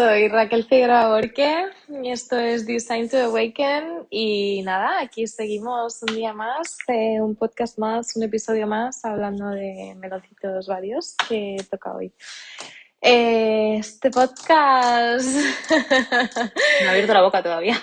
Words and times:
Soy 0.00 0.28
Raquel 0.28 0.64
Figueroa 0.64 1.08
Borque 1.08 1.66
y 2.02 2.10
esto 2.10 2.38
es 2.38 2.64
Design 2.64 3.10
to 3.10 3.18
Awaken 3.18 4.06
y 4.08 4.62
nada, 4.62 4.98
aquí 4.98 5.26
seguimos 5.26 6.02
un 6.08 6.14
día 6.14 6.32
más, 6.32 6.78
eh, 6.88 7.20
un 7.20 7.36
podcast 7.36 7.78
más, 7.78 8.16
un 8.16 8.22
episodio 8.22 8.66
más 8.66 9.04
hablando 9.04 9.48
de 9.48 9.94
meloncitos 9.98 10.68
varios 10.68 11.16
que 11.28 11.58
toca 11.70 11.92
hoy. 11.92 12.14
Eh, 13.02 13.76
este 13.78 14.10
podcast... 14.10 15.28
Me 16.80 16.86
ha 16.86 16.92
abierto 16.92 17.12
la 17.12 17.20
boca 17.20 17.42
todavía. 17.42 17.76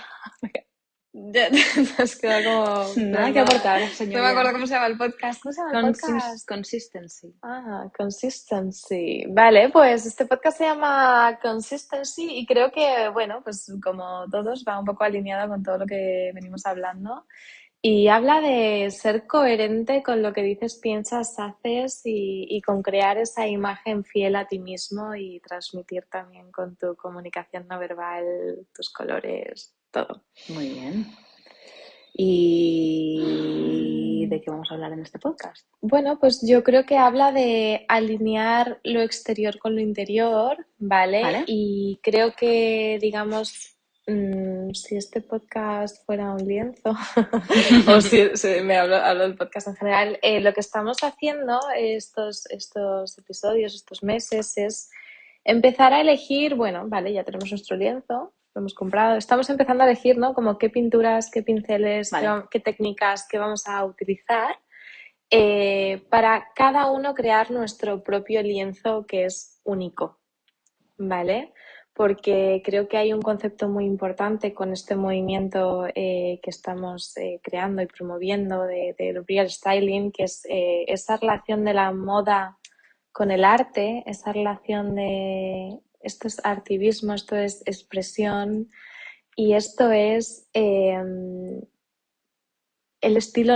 Ya, 1.19 1.49
te 1.97 2.03
has 2.03 2.15
quedado 2.15 2.85
como... 2.93 3.05
Nada 3.07 3.33
que 3.33 3.39
aportar, 3.39 3.81
No 3.81 3.87
señoría. 3.87 4.21
me 4.21 4.27
acuerdo 4.27 4.51
cómo 4.51 4.67
se 4.67 4.73
llama 4.75 4.87
el 4.87 4.97
podcast. 4.97 5.41
¿Cómo 5.41 5.51
se 5.53 5.61
llama 5.61 5.79
el 5.79 5.95
podcast? 5.95 6.47
consistency. 6.47 7.35
Ah, 7.41 7.89
consistency. 7.97 9.25
Vale, 9.29 9.69
pues 9.69 10.05
este 10.05 10.25
podcast 10.27 10.59
se 10.59 10.65
llama 10.65 11.39
Consistency 11.41 12.37
y 12.37 12.45
creo 12.45 12.71
que, 12.71 13.09
bueno, 13.09 13.41
pues 13.43 13.71
como 13.83 14.25
todos 14.29 14.63
va 14.67 14.79
un 14.79 14.85
poco 14.85 15.03
alineado 15.03 15.49
con 15.49 15.63
todo 15.63 15.79
lo 15.79 15.85
que 15.87 16.31
venimos 16.35 16.65
hablando 16.67 17.25
y 17.81 18.07
habla 18.09 18.41
de 18.41 18.89
ser 18.91 19.25
coherente 19.27 20.03
con 20.03 20.21
lo 20.21 20.33
que 20.33 20.43
dices, 20.43 20.75
piensas, 20.75 21.39
haces 21.39 22.01
y, 22.05 22.45
y 22.49 22.61
con 22.61 22.81
crear 22.83 23.17
esa 23.17 23.47
imagen 23.47 24.03
fiel 24.03 24.35
a 24.35 24.47
ti 24.47 24.59
mismo 24.59 25.15
y 25.15 25.39
transmitir 25.39 26.05
también 26.11 26.51
con 26.51 26.75
tu 26.75 26.95
comunicación 26.95 27.67
no 27.67 27.79
verbal, 27.79 28.67
tus 28.73 28.91
colores, 28.91 29.76
todo. 29.91 30.23
Muy 30.49 30.69
bien. 30.69 31.07
¿Y 32.19 33.27
de 34.27 34.41
qué 34.41 34.49
vamos 34.49 34.71
a 34.71 34.73
hablar 34.73 34.91
en 34.91 35.01
este 35.01 35.19
podcast? 35.19 35.67
Bueno, 35.81 36.19
pues 36.19 36.41
yo 36.45 36.63
creo 36.63 36.83
que 36.83 36.97
habla 36.97 37.31
de 37.31 37.85
alinear 37.87 38.79
lo 38.83 39.01
exterior 39.01 39.59
con 39.59 39.75
lo 39.75 39.81
interior, 39.81 40.65
¿vale? 40.79 41.21
Vale. 41.21 41.43
Y 41.45 41.99
creo 42.01 42.33
que, 42.35 42.97
digamos, 42.99 43.77
mm, 44.07 44.71
si 44.71 44.97
este 44.97 45.21
podcast 45.21 46.03
fuera 46.07 46.31
un 46.31 46.47
lienzo, 46.47 46.95
o 47.87 48.01
si, 48.01 48.35
si 48.35 48.61
me 48.61 48.77
hablo, 48.77 48.95
hablo 48.95 49.21
del 49.23 49.37
podcast 49.37 49.67
en 49.67 49.75
general, 49.75 50.19
eh, 50.23 50.41
lo 50.41 50.53
que 50.53 50.61
estamos 50.61 51.03
haciendo 51.03 51.59
estos, 51.77 52.47
estos 52.47 53.15
episodios, 53.19 53.75
estos 53.75 54.01
meses, 54.01 54.57
es 54.57 54.89
empezar 55.43 55.93
a 55.93 56.01
elegir, 56.01 56.55
bueno, 56.55 56.85
vale, 56.87 57.13
ya 57.13 57.23
tenemos 57.23 57.51
nuestro 57.51 57.77
lienzo, 57.77 58.33
lo 58.57 58.61
hemos 58.61 58.73
comprado, 58.73 59.17
estamos 59.17 59.47
empezando 59.51 59.83
a 59.83 59.85
elegir, 59.85 60.17
¿no? 60.17 60.33
Como 60.33 60.57
qué 60.57 60.71
pinturas, 60.71 61.29
qué 61.29 61.43
pinceles, 61.43 62.09
Vale. 62.09 62.27
qué, 62.27 62.47
qué 62.51 62.59
técnicas 62.59 63.27
que 63.27 63.37
vamos 63.37 63.67
a 63.67 63.85
utilizar 63.85 64.57
eh, 65.29 66.01
para 66.09 66.47
cada 66.55 66.89
uno 66.89 67.13
crear 67.13 67.51
nuestro 67.51 68.01
propio 68.01 68.41
lienzo 68.41 69.05
que 69.05 69.25
es 69.25 69.61
único, 69.63 70.17
¿vale? 70.97 71.53
Porque 71.93 72.63
creo 72.65 72.87
que 72.87 72.97
hay 72.97 73.13
un 73.13 73.21
concepto 73.21 73.69
muy 73.69 73.85
importante 73.85 74.55
con 74.55 74.73
este 74.73 74.95
movimiento 74.95 75.85
eh, 75.93 76.39
que 76.41 76.49
estamos 76.49 77.15
eh, 77.17 77.39
creando 77.43 77.83
y 77.83 77.85
promoviendo 77.85 78.63
de, 78.63 78.95
del 78.97 79.23
real 79.27 79.51
styling, 79.51 80.11
que 80.11 80.23
es 80.23 80.47
esa 80.49 81.17
relación 81.17 81.63
de 81.63 81.75
la 81.75 81.91
moda 81.91 82.57
con 83.11 83.29
el 83.29 83.45
arte, 83.45 84.03
esa 84.07 84.33
relación 84.33 84.95
de 84.95 85.79
esto 85.99 86.27
es 86.27 86.39
artivismo, 86.43 87.13
esto 87.13 87.35
es 87.35 87.61
expresión 87.65 88.69
y 89.35 89.53
esto 89.53 89.91
es 89.91 90.47
eh, 90.53 91.01
el 93.01 93.17
estilo, 93.17 93.55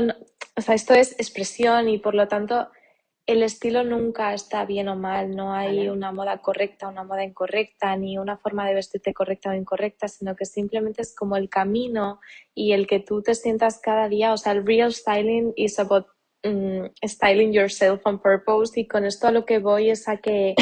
o 0.55 0.61
sea, 0.61 0.75
esto 0.75 0.93
es 0.93 1.13
expresión 1.13 1.89
y 1.89 1.97
por 1.97 2.15
lo 2.15 2.27
tanto 2.27 2.69
el 3.27 3.43
estilo 3.43 3.83
nunca 3.83 4.33
está 4.33 4.65
bien 4.65 4.89
o 4.89 4.95
mal, 4.95 5.35
no 5.35 5.53
hay 5.53 5.77
Vale. 5.77 5.91
una 5.91 6.11
moda 6.11 6.41
correcta, 6.41 6.87
una 6.87 7.03
moda 7.03 7.23
incorrecta, 7.23 7.95
ni 7.95 8.17
una 8.17 8.37
forma 8.37 8.67
de 8.67 8.73
vestirte 8.73 9.13
correcta 9.13 9.51
o 9.51 9.53
incorrecta, 9.53 10.07
sino 10.07 10.35
que 10.35 10.45
simplemente 10.45 11.01
es 11.01 11.15
como 11.15 11.37
el 11.37 11.49
camino 11.49 12.19
y 12.53 12.73
el 12.73 12.87
que 12.87 12.99
tú 12.99 13.21
te 13.21 13.35
sientas 13.35 13.79
cada 13.79 14.09
día, 14.09 14.33
o 14.33 14.37
sea, 14.37 14.53
el 14.53 14.65
real 14.65 14.93
styling 14.93 15.53
is 15.55 15.79
about 15.79 16.07
mm, 16.43 16.87
styling 17.05 17.53
yourself 17.53 18.01
on 18.05 18.19
purpose 18.19 18.79
y 18.79 18.87
con 18.87 19.05
esto 19.05 19.27
a 19.27 19.31
lo 19.31 19.45
que 19.45 19.59
voy 19.59 19.91
es 19.91 20.07
a 20.07 20.17
que 20.17 20.55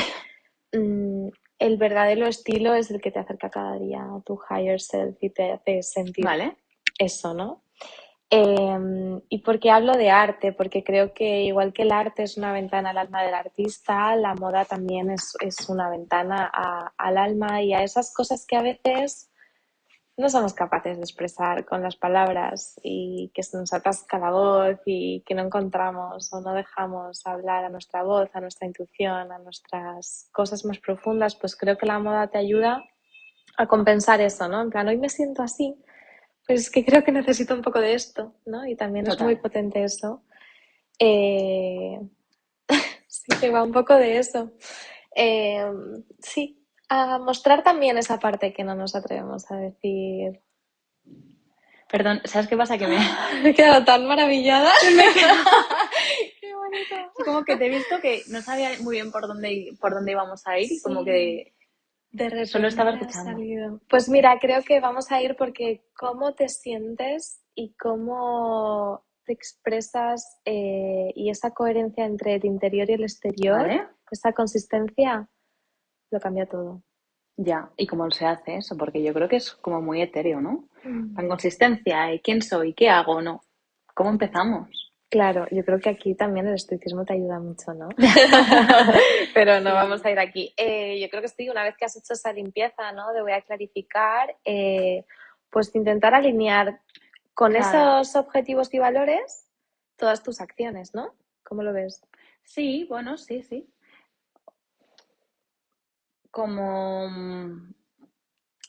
mm, 0.74 1.30
el 1.60 1.78
verdadero 1.78 2.26
estilo 2.26 2.74
es 2.74 2.90
el 2.90 3.02
que 3.02 3.12
te 3.12 3.20
acerca 3.20 3.50
cada 3.50 3.78
día 3.78 4.02
a 4.02 4.22
tu 4.22 4.40
higher 4.50 4.80
self 4.82 5.18
y 5.22 5.30
te 5.30 5.52
hace 5.52 5.84
sentir 5.84 6.26
¿Vale? 6.26 6.56
eso, 6.98 7.34
¿no? 7.34 7.62
Eh, 8.32 9.20
y 9.30 9.40
porque 9.40 9.72
hablo 9.72 9.94
de 9.94 10.12
arte, 10.12 10.54
porque 10.54 10.84
creo 10.84 11.14
que 11.14 11.44
igual 11.44 11.74
que 11.74 11.82
el 11.82 11.92
arte 11.92 12.24
es 12.24 12.38
una 12.38 12.54
ventana 12.54 12.92
al 12.92 13.00
alma 13.00 13.24
del 13.24 13.34
artista, 13.34 14.16
la 14.16 14.36
moda 14.36 14.66
también 14.66 15.10
es, 15.10 15.34
es 15.42 15.68
una 15.68 15.90
ventana 15.90 16.50
a- 16.54 16.94
al 16.98 17.18
alma 17.18 17.62
y 17.64 17.74
a 17.74 17.84
esas 17.84 18.14
cosas 18.14 18.46
que 18.46 18.56
a 18.56 18.62
veces 18.62 19.32
no 20.20 20.30
somos 20.30 20.54
capaces 20.54 20.98
de 20.98 21.04
expresar 21.04 21.64
con 21.64 21.82
las 21.82 21.96
palabras 21.96 22.78
y 22.84 23.32
que 23.34 23.42
se 23.42 23.58
nos 23.58 23.72
atasca 23.72 24.20
la 24.20 24.32
voz 24.32 24.78
y 24.86 25.24
que 25.26 25.34
no 25.34 25.44
encontramos 25.44 26.34
o 26.34 26.42
no 26.42 26.54
dejamos 26.54 27.26
hablar 27.26 27.64
a 27.64 27.70
nuestra 27.70 28.04
voz, 28.04 28.30
a 28.34 28.42
nuestra 28.42 28.68
intuición, 28.68 29.32
a 29.32 29.40
nuestras 29.40 30.28
cosas 30.34 30.66
más 30.66 30.78
profundas, 30.80 31.38
pues 31.38 31.56
creo 31.56 31.78
que 31.78 31.86
la 31.86 32.00
moda 32.00 32.28
te 32.28 32.38
ayuda 32.38 32.84
a 33.58 33.68
compensar 33.68 34.20
eso, 34.20 34.50
¿no? 34.50 34.62
En 34.62 34.70
plan, 34.70 34.90
hoy 34.90 34.98
me 34.98 35.08
siento 35.08 35.42
así, 35.42 35.82
pues 36.46 36.64
es 36.64 36.70
que 36.70 36.84
creo 36.84 37.02
que 37.06 37.14
necesito 37.14 37.54
un 37.54 37.62
poco 37.62 37.80
de 37.80 37.94
esto, 37.94 38.36
¿no? 38.46 38.68
Y 38.68 38.76
también 38.76 39.08
es 39.08 39.22
muy 39.22 39.38
potente 39.38 39.86
eso. 39.86 40.26
Eh, 41.00 41.98
sí, 43.08 43.32
que 43.40 43.52
va 43.52 43.64
un 43.64 43.72
poco 43.72 43.96
de 43.96 44.18
eso. 44.18 44.52
Eh, 45.16 45.64
sí, 46.20 46.59
a 46.90 47.20
mostrar 47.20 47.64
también 47.64 47.98
esa 47.98 48.20
parte 48.20 48.52
que 48.54 48.64
no 48.64 48.76
nos 48.76 48.96
atrevemos 48.96 49.50
a 49.52 49.58
decir. 49.58 50.42
Perdón, 51.92 52.22
¿sabes 52.26 52.48
qué 52.48 52.56
pasa? 52.58 52.78
Que 52.78 52.88
me... 52.88 52.98
He 53.50 53.54
quedado 53.54 53.84
tan 53.86 54.06
maravillada. 54.08 54.72
Qué 56.42 56.54
bonito. 56.54 56.96
como 57.26 57.44
que 57.44 57.58
te 57.58 57.66
he 57.66 57.70
visto 57.70 58.00
que 58.02 58.24
no 58.30 58.42
sabía 58.42 58.70
muy 58.82 58.96
bien 58.98 59.12
por 59.12 59.28
dónde, 59.28 59.72
por 59.80 59.94
dónde 59.94 60.12
íbamos 60.12 60.46
a 60.48 60.60
ir 60.60 60.72
y 60.72 60.82
como 60.82 61.00
Sí. 61.02 61.06
que... 61.06 61.54
De 62.12 62.46
Solo 62.48 62.68
estaba 62.68 62.90
ha 62.90 62.94
escuchando. 62.96 63.32
salido. 63.34 63.82
Pues 63.88 64.10
mira, 64.10 64.40
creo 64.40 64.64
que 64.64 64.80
vamos 64.80 65.12
a 65.12 65.22
ir 65.22 65.36
porque 65.36 65.84
cómo 65.96 66.34
te 66.34 66.50
sientes 66.50 67.44
y 67.54 67.76
cómo 67.80 69.04
te 69.26 69.34
expresas 69.34 70.40
eh, 70.44 71.12
y 71.14 71.30
esa 71.30 71.52
coherencia 71.52 72.06
entre 72.06 72.34
el 72.36 72.46
interior 72.46 72.90
y 72.90 72.94
el 72.94 73.04
exterior, 73.04 73.60
¿Vale? 73.60 73.88
esa 74.10 74.34
consistencia, 74.34 75.30
lo 76.12 76.20
cambia 76.20 76.46
todo. 76.46 76.82
Ya, 77.38 77.70
¿y 77.78 77.88
cómo 77.88 78.10
se 78.12 78.26
hace 78.26 78.58
eso? 78.58 78.76
Porque 78.78 79.02
yo 79.02 79.14
creo 79.14 79.30
que 79.30 79.38
es 79.38 79.52
como 79.54 79.82
muy 79.82 80.02
etéreo, 80.02 80.42
¿no? 80.42 80.68
La 80.84 81.24
inconsistencia, 81.24 82.14
¿y 82.14 82.20
quién 82.20 82.42
soy? 82.42 82.74
¿Qué 82.74 82.90
hago? 82.90 83.22
¿No? 83.22 83.42
¿Cómo 83.94 84.10
empezamos? 84.10 84.68
Claro, 85.10 85.48
yo 85.50 85.64
creo 85.66 85.80
que 85.80 85.90
aquí 85.90 86.16
también 86.16 86.48
el 86.48 86.56
estoicismo 86.56 87.04
te 87.06 87.14
ayuda 87.14 87.40
mucho, 87.40 87.74
¿no? 87.74 87.90
Pero 89.34 89.60
no 89.62 89.74
vamos 89.74 90.06
a 90.06 90.12
ir 90.12 90.20
aquí. 90.20 90.54
Eh, 90.58 91.00
yo 91.00 91.10
creo 91.10 91.22
que 91.22 91.30
sí, 91.30 91.50
una 91.50 91.64
vez 91.64 91.76
que 91.78 91.86
has 91.86 91.96
hecho 91.98 92.14
esa 92.14 92.32
limpieza, 92.34 92.92
¿no? 92.92 93.12
De 93.14 93.22
voy 93.22 93.32
a 93.32 93.42
clarificar, 93.42 94.36
eh, 94.46 95.06
pues 95.50 95.74
intentar 95.76 96.14
alinear 96.14 96.82
con 97.34 97.54
Claro. 97.54 98.02
esos 98.02 98.16
objetivos 98.18 98.72
y 98.74 98.80
valores 98.80 99.48
todas 99.96 100.22
tus 100.24 100.42
acciones, 100.42 100.94
¿no? 100.94 101.14
¿Cómo 101.44 101.64
lo 101.64 101.74
ves? 101.74 102.02
Sí, 102.44 102.86
bueno, 102.90 103.18
sí, 103.18 103.44
sí. 103.44 103.68
Como... 106.32 107.08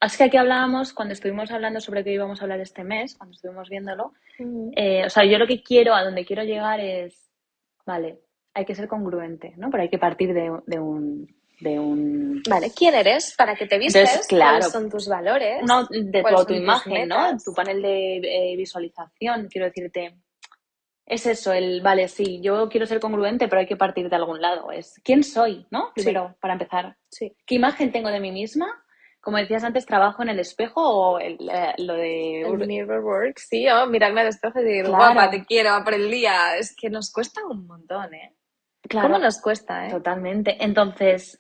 Es 0.03 0.17
que 0.17 0.25
aquí 0.25 0.37
hablábamos, 0.39 0.95
cuando 0.95 1.13
estuvimos 1.13 1.51
hablando 1.51 1.79
sobre 1.81 2.03
qué 2.03 2.13
íbamos 2.13 2.41
a 2.41 2.45
hablar 2.45 2.61
este 2.61 2.85
mes, 2.85 3.17
cuando 3.17 3.35
estuvimos 3.35 3.69
viéndolo, 3.69 4.15
eh, 4.75 5.05
o 5.05 5.11
sea, 5.11 5.25
yo 5.27 5.37
lo 5.39 5.47
que 5.47 5.63
quiero, 5.63 5.95
a 5.95 6.03
donde 6.03 6.25
quiero 6.25 6.43
llegar 6.43 6.81
es, 6.81 7.31
vale, 7.85 8.21
hay 8.55 8.65
que 8.65 8.75
ser 8.75 8.89
congruente, 8.89 9.53
¿no? 9.59 9.69
Pero 9.71 9.83
hay 9.83 9.91
que 9.91 9.99
partir 9.99 10.33
de, 10.33 10.51
de 10.67 10.79
un... 10.79 11.39
De 11.61 11.79
un 11.79 12.43
Vale, 12.49 12.73
¿quién 12.75 12.95
eres? 12.95 13.35
¿Para 13.37 13.55
qué 13.55 13.67
te 13.67 13.77
vistes? 13.79 14.03
Entonces, 14.09 14.27
claro. 14.27 14.53
¿Cuáles 14.61 14.73
son 14.73 14.89
tus 14.89 15.07
valores? 15.09 15.63
una- 15.63 15.83
de 15.83 15.87
tu 15.87 15.91
¿Cuáles 15.91 16.01
son 16.01 16.23
tus 16.23 16.39
autoimagen, 16.55 17.09
¿no? 17.09 17.37
Tu 17.45 17.53
panel 17.53 17.83
de 17.83 18.17
eh, 18.53 18.57
visualización, 18.57 19.49
quiero 19.49 19.67
decirte, 19.67 20.17
es 21.11 21.27
eso, 21.27 21.53
el, 21.53 21.83
vale, 21.83 22.07
sí, 22.07 22.41
yo 22.41 22.69
quiero 22.69 22.87
ser 22.87 23.01
congruente, 23.01 23.49
pero 23.49 23.61
hay 23.61 23.67
que 23.67 23.77
partir 23.77 24.09
de 24.09 24.15
algún 24.15 24.41
lado. 24.41 24.71
Es, 24.71 25.01
¿quién 25.03 25.25
soy, 25.25 25.67
no? 25.69 25.89
Sí. 25.97 26.05
Primero, 26.05 26.37
para 26.41 26.53
empezar. 26.55 26.97
Sí. 27.11 27.37
¿Qué 27.45 27.57
imagen 27.57 27.91
tengo 27.91 28.11
de 28.11 28.21
mí 28.21 28.31
misma? 28.31 28.69
Como 29.21 29.37
decías 29.37 29.65
antes, 29.65 29.87
¿trabajo 29.87 30.23
en 30.23 30.29
el 30.29 30.39
espejo 30.39 30.81
o 30.81 31.19
el, 31.19 31.51
eh, 31.51 31.75
lo 31.79 31.95
de... 31.95 32.43
El 32.43 32.67
mirror 32.67 33.05
work, 33.05 33.39
sí, 33.39 33.69
o 33.69 33.87
mirarme 33.89 34.21
al 34.21 34.29
espejo 34.29 34.61
y 34.61 34.65
decir, 34.65 34.85
Claro. 34.85 35.13
guapa, 35.13 35.31
te 35.31 35.45
quiero, 35.45 35.83
por 35.83 35.95
el 35.95 36.09
día. 36.11 36.57
Es 36.57 36.77
que 36.77 36.89
nos 36.89 37.13
cuesta 37.13 37.41
un 37.45 37.67
montón, 37.67 38.15
¿eh? 38.15 38.37
Claro, 38.83 39.09
¿Cómo 39.09 39.19
nos 39.19 39.41
cuesta, 39.41 39.89
eh? 39.89 39.91
totalmente. 39.91 40.57
Entonces, 40.63 41.37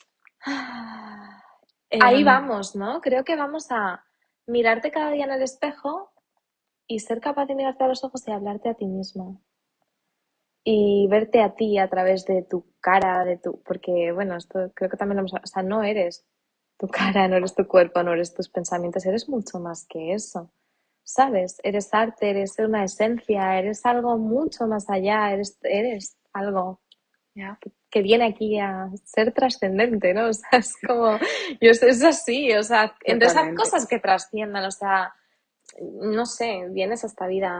Ahí 2.00 2.20
em, 2.20 2.24
vamos, 2.24 2.74
¿no? 2.74 3.00
Creo 3.00 3.22
que 3.22 3.36
vamos 3.36 3.70
a 3.70 4.04
mirarte 4.46 4.90
cada 4.90 5.12
día 5.12 5.26
en 5.26 5.32
el 5.32 5.42
espejo 5.42 6.12
y 6.88 6.98
ser 6.98 7.20
capaz 7.20 7.46
de 7.46 7.54
mirarte 7.54 7.84
a 7.84 7.88
los 7.88 8.02
ojos 8.02 8.26
y 8.26 8.32
hablarte 8.32 8.68
a 8.68 8.74
ti 8.74 8.86
mismo. 8.86 9.40
Y 10.62 11.06
verte 11.08 11.42
a 11.42 11.54
ti 11.54 11.78
a 11.78 11.88
través 11.88 12.26
de 12.26 12.42
tu 12.42 12.66
cara, 12.80 13.24
de 13.24 13.38
tu... 13.38 13.62
Porque, 13.62 14.12
bueno, 14.12 14.36
esto 14.36 14.70
creo 14.74 14.90
que 14.90 14.96
también 14.96 15.16
lo 15.16 15.20
hemos... 15.20 15.34
O 15.34 15.46
sea, 15.46 15.62
no 15.62 15.82
eres 15.82 16.26
tu 16.78 16.88
cara, 16.88 17.28
no 17.28 17.36
eres 17.36 17.54
tu 17.54 17.66
cuerpo, 17.66 18.02
no 18.02 18.12
eres 18.12 18.34
tus 18.34 18.48
pensamientos, 18.48 19.04
eres 19.06 19.28
mucho 19.28 19.58
más 19.58 19.86
que 19.86 20.12
eso. 20.12 20.50
¿Sabes? 21.02 21.60
Eres 21.62 21.92
arte, 21.92 22.30
eres 22.30 22.58
una 22.58 22.84
esencia, 22.84 23.58
eres 23.58 23.84
algo 23.84 24.16
mucho 24.16 24.66
más 24.66 24.88
allá, 24.88 25.32
eres, 25.32 25.58
eres 25.62 26.16
algo 26.32 26.80
que, 27.90 28.02
viene 28.02 28.26
aquí 28.26 28.58
a 28.58 28.88
ser 29.04 29.32
trascendente, 29.32 30.14
¿no? 30.14 30.26
O 30.30 30.32
sea, 30.32 30.58
es 30.58 30.76
como, 30.86 31.18
yo, 31.60 31.70
es 31.70 32.04
así, 32.04 32.52
o 32.52 32.62
sea, 32.62 32.94
entre 33.04 33.28
esas 33.28 33.54
cosas 33.54 33.86
que 33.86 33.98
trasciendan, 33.98 34.64
o 34.64 34.70
sea, 34.70 35.14
no 35.80 36.26
sé, 36.26 36.66
vienes 36.70 37.04
a 37.04 37.06
esta 37.06 37.26
vida 37.26 37.50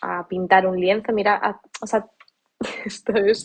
a, 0.00 0.26
pintar 0.28 0.66
un 0.66 0.78
lienzo, 0.78 1.12
mira, 1.12 1.60
o 1.80 1.86
sea, 1.86 2.06
esto 2.84 3.12
es... 3.14 3.42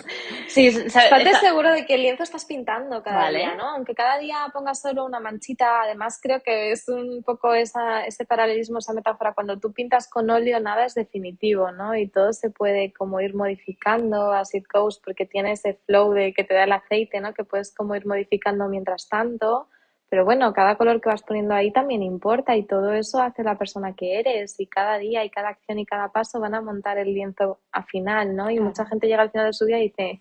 Sí, 0.47 0.67
estate 0.67 1.33
seguro 1.35 1.71
de 1.71 1.85
que 1.85 1.95
el 1.95 2.01
lienzo 2.01 2.23
estás 2.23 2.45
pintando 2.45 3.01
cada 3.03 3.29
día, 3.29 3.56
¿no? 3.56 3.69
Aunque 3.69 3.95
cada 3.95 4.17
día 4.17 4.47
pongas 4.53 4.81
solo 4.81 5.06
una 5.06 5.19
manchita, 5.19 5.81
además 5.81 6.19
creo 6.21 6.41
que 6.41 6.71
es 6.71 6.88
un 6.88 7.23
poco 7.23 7.53
esa, 7.53 8.06
ese 8.06 8.25
paralelismo, 8.25 8.79
esa 8.79 8.94
metáfora, 8.94 9.33
cuando 9.33 9.59
tú 9.59 9.73
pintas 9.73 10.09
con 10.09 10.29
óleo 10.29 10.59
nada 10.59 10.85
es 10.85 10.95
definitivo, 10.95 11.71
¿no? 11.71 11.95
Y 11.95 12.07
todo 12.07 12.33
se 12.33 12.50
puede 12.50 12.94
como 12.94 13.19
ir 13.21 13.35
modificando 13.35 14.31
as 14.31 14.53
it 14.53 14.65
goes 14.71 15.00
porque 15.03 15.25
tiene 15.25 15.53
ese 15.53 15.79
flow 15.85 16.13
de 16.13 16.33
que 16.33 16.44
te 16.44 16.53
da 16.53 16.63
el 16.63 16.71
aceite, 16.71 17.19
¿no? 17.19 17.33
Que 17.33 17.44
puedes 17.44 17.73
como 17.73 17.95
ir 17.95 18.05
modificando 18.05 18.67
mientras 18.67 19.07
tanto 19.09 19.69
pero 20.09 20.25
bueno, 20.25 20.51
cada 20.53 20.75
color 20.75 21.00
que 21.01 21.09
vas 21.09 21.23
poniendo 21.23 21.53
ahí 21.53 21.71
también 21.71 22.01
importa 22.01 22.56
y 22.56 22.63
todo 22.63 22.94
eso 22.94 23.21
hace 23.21 23.44
la 23.44 23.57
persona 23.57 23.94
que 23.94 24.19
eres 24.19 24.59
y 24.59 24.65
cada 24.65 24.97
día 24.97 25.23
y 25.23 25.29
cada 25.29 25.50
acción 25.50 25.77
y 25.77 25.85
cada 25.85 26.11
paso 26.11 26.39
van 26.39 26.56
a 26.56 26.61
montar 26.61 26.97
el 26.97 27.13
lienzo 27.13 27.59
a 27.71 27.83
final, 27.83 28.35
¿no? 28.35 28.50
Y 28.50 28.59
mucha 28.59 28.85
gente 28.85 29.07
llega 29.07 29.21
al 29.21 29.31
final 29.31 29.47
de 29.47 29.53
su 29.53 29.65
vida 29.65 29.77
y 29.79 29.89
dice, 29.89 30.19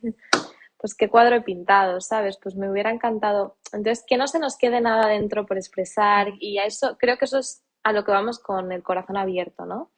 pues 0.76 0.94
qué 0.94 1.08
cuadro 1.08 1.36
he 1.36 1.40
pintado, 1.40 2.00
¿sabes? 2.00 2.38
Pues 2.42 2.54
me 2.54 2.70
hubiera 2.70 2.90
encantado. 2.90 3.56
Entonces, 3.72 4.04
que 4.06 4.16
no 4.18 4.26
se 4.28 4.38
nos 4.38 4.56
quede 4.58 4.80
nada 4.80 5.08
dentro 5.08 5.46
por 5.46 5.56
expresar 5.56 6.28
y 6.38 6.58
a 6.58 6.66
eso, 6.66 6.96
creo 6.98 7.16
que 7.16 7.24
eso 7.24 7.38
es 7.38 7.64
a 7.82 7.92
lo 7.92 8.04
que 8.04 8.12
vamos 8.12 8.38
con 8.38 8.70
el 8.72 8.82
corazón 8.82 9.16
abierto, 9.16 9.64
¿no? 9.64 9.90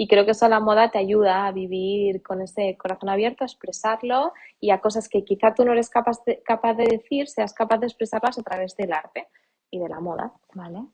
Y 0.00 0.06
creo 0.06 0.24
que 0.24 0.30
eso 0.30 0.48
la 0.48 0.60
moda 0.60 0.92
te 0.92 0.98
ayuda 0.98 1.46
a 1.46 1.52
vivir 1.52 2.22
con 2.22 2.40
ese 2.40 2.76
corazón 2.78 3.08
abierto, 3.08 3.42
a 3.42 3.48
expresarlo 3.48 4.32
y 4.60 4.70
a 4.70 4.80
cosas 4.80 5.08
que 5.08 5.24
quizá 5.24 5.54
tú 5.54 5.64
no 5.64 5.72
eres 5.72 5.90
capaz 5.90 6.24
de, 6.24 6.40
capaz 6.44 6.74
de 6.74 6.84
decir, 6.84 7.28
seas 7.28 7.52
capaz 7.52 7.78
de 7.78 7.86
expresarlas 7.86 8.38
a 8.38 8.42
través 8.42 8.76
del 8.76 8.92
arte 8.92 9.26
y 9.72 9.80
de 9.80 9.88
la 9.88 9.98
moda. 9.98 10.32
Vale. 10.54 10.86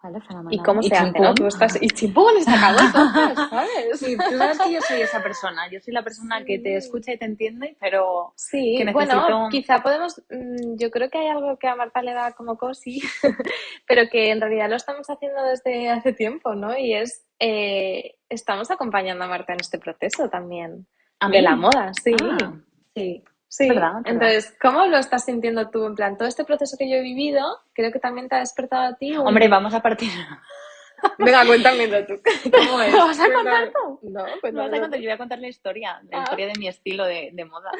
Vale, 0.00 0.20
fenomenal. 0.20 0.54
¿Y 0.54 0.62
cómo 0.62 0.80
se 0.80 0.94
hace? 0.94 1.18
¿no? 1.18 1.34
Tú 1.34 1.46
estás, 1.46 1.76
y 1.82 1.88
chimpún 1.88 2.36
está 2.36 2.52
¿sabes? 3.50 3.98
Sí, 3.98 4.16
tú 4.16 4.38
sabes 4.38 4.58
que 4.60 4.72
yo 4.72 4.80
soy 4.80 5.00
esa 5.00 5.20
persona. 5.20 5.68
Yo 5.70 5.80
soy 5.80 5.92
la 5.92 6.02
persona 6.02 6.44
que 6.44 6.60
te 6.60 6.76
escucha 6.76 7.12
y 7.12 7.18
te 7.18 7.24
entiende, 7.24 7.76
pero 7.80 8.32
sí, 8.36 8.80
bueno, 8.92 9.48
quizá 9.50 9.82
podemos. 9.82 10.22
Mm, 10.30 10.76
yo 10.76 10.90
creo 10.92 11.10
que 11.10 11.18
hay 11.18 11.28
algo 11.28 11.58
que 11.58 11.66
a 11.66 11.74
Marta 11.74 12.00
le 12.02 12.14
da 12.14 12.32
como 12.32 12.56
cosi, 12.56 13.00
pero 13.88 14.08
que 14.08 14.30
en 14.30 14.40
realidad 14.40 14.70
lo 14.70 14.76
estamos 14.76 15.10
haciendo 15.10 15.42
desde 15.42 15.88
hace 15.88 16.12
tiempo, 16.12 16.54
¿no? 16.54 16.78
Y 16.78 16.94
es 16.94 17.26
eh, 17.40 18.14
estamos 18.28 18.70
acompañando 18.70 19.24
a 19.24 19.28
Marta 19.28 19.52
en 19.52 19.60
este 19.60 19.78
proceso 19.78 20.28
también. 20.28 20.86
De 21.28 21.42
la 21.42 21.56
moda, 21.56 21.90
sí. 22.04 22.14
Ah, 22.22 22.52
sí. 22.94 23.24
Sí, 23.48 23.68
entonces, 24.04 24.54
¿cómo 24.60 24.84
lo 24.86 24.98
estás 24.98 25.24
sintiendo 25.24 25.70
tú? 25.70 25.86
En 25.86 25.94
plan, 25.94 26.18
todo 26.18 26.28
este 26.28 26.44
proceso 26.44 26.76
que 26.78 26.88
yo 26.88 26.96
he 26.96 27.02
vivido, 27.02 27.42
creo 27.72 27.90
que 27.90 27.98
también 27.98 28.28
te 28.28 28.36
ha 28.36 28.40
despertado 28.40 28.94
a 28.94 28.96
ti. 28.96 29.16
Hombre, 29.16 29.48
vamos 29.48 29.72
a 29.72 29.80
partir. 29.80 30.10
Venga, 31.18 31.46
cuéntame 31.46 31.88
tú. 32.02 32.20
¿Cómo 32.52 32.82
es? 32.82 32.92
¿Lo 32.92 33.06
vas 33.06 33.20
a 33.20 33.32
contar 33.32 33.72
tú? 33.72 34.00
No, 34.02 34.24
pues 34.40 34.52
no. 34.52 34.62
Vas 34.62 34.72
a 34.72 34.80
contar? 34.80 35.00
Yo 35.00 35.06
voy 35.06 35.12
a 35.12 35.18
contar 35.18 35.38
la 35.38 35.48
historia, 35.48 36.00
la 36.10 36.18
ah. 36.18 36.22
historia 36.24 36.46
de 36.48 36.58
mi 36.58 36.68
estilo 36.68 37.04
de, 37.06 37.30
de 37.32 37.44
moda. 37.44 37.70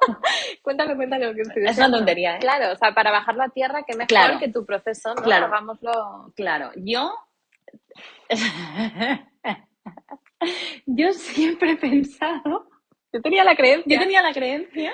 cuéntame, 0.62 0.96
cuéntame 0.96 1.26
lo 1.26 1.34
que 1.34 1.42
estoy 1.42 1.64
Es 1.64 1.78
una 1.78 1.90
tontería, 1.90 2.36
¿eh? 2.36 2.40
Claro, 2.40 2.72
o 2.72 2.76
sea, 2.76 2.92
para 2.92 3.10
bajar 3.10 3.36
la 3.36 3.48
tierra, 3.48 3.84
que 3.84 3.94
mejor 3.94 4.08
claro. 4.08 4.38
que 4.38 4.48
tu 4.48 4.66
proceso, 4.66 5.14
¿no? 5.14 5.22
Claro. 5.22 5.46
Hagámoslo. 5.46 6.32
Claro, 6.34 6.72
yo 6.76 7.14
yo 10.86 11.12
siempre 11.12 11.72
he 11.72 11.76
pensado, 11.76 12.68
yo 13.16 13.22
tenía 13.22 13.44
la 13.44 13.56
creencia, 13.56 13.96
yo 13.96 14.00
tenía 14.00 14.22
la 14.22 14.32
creencia 14.32 14.92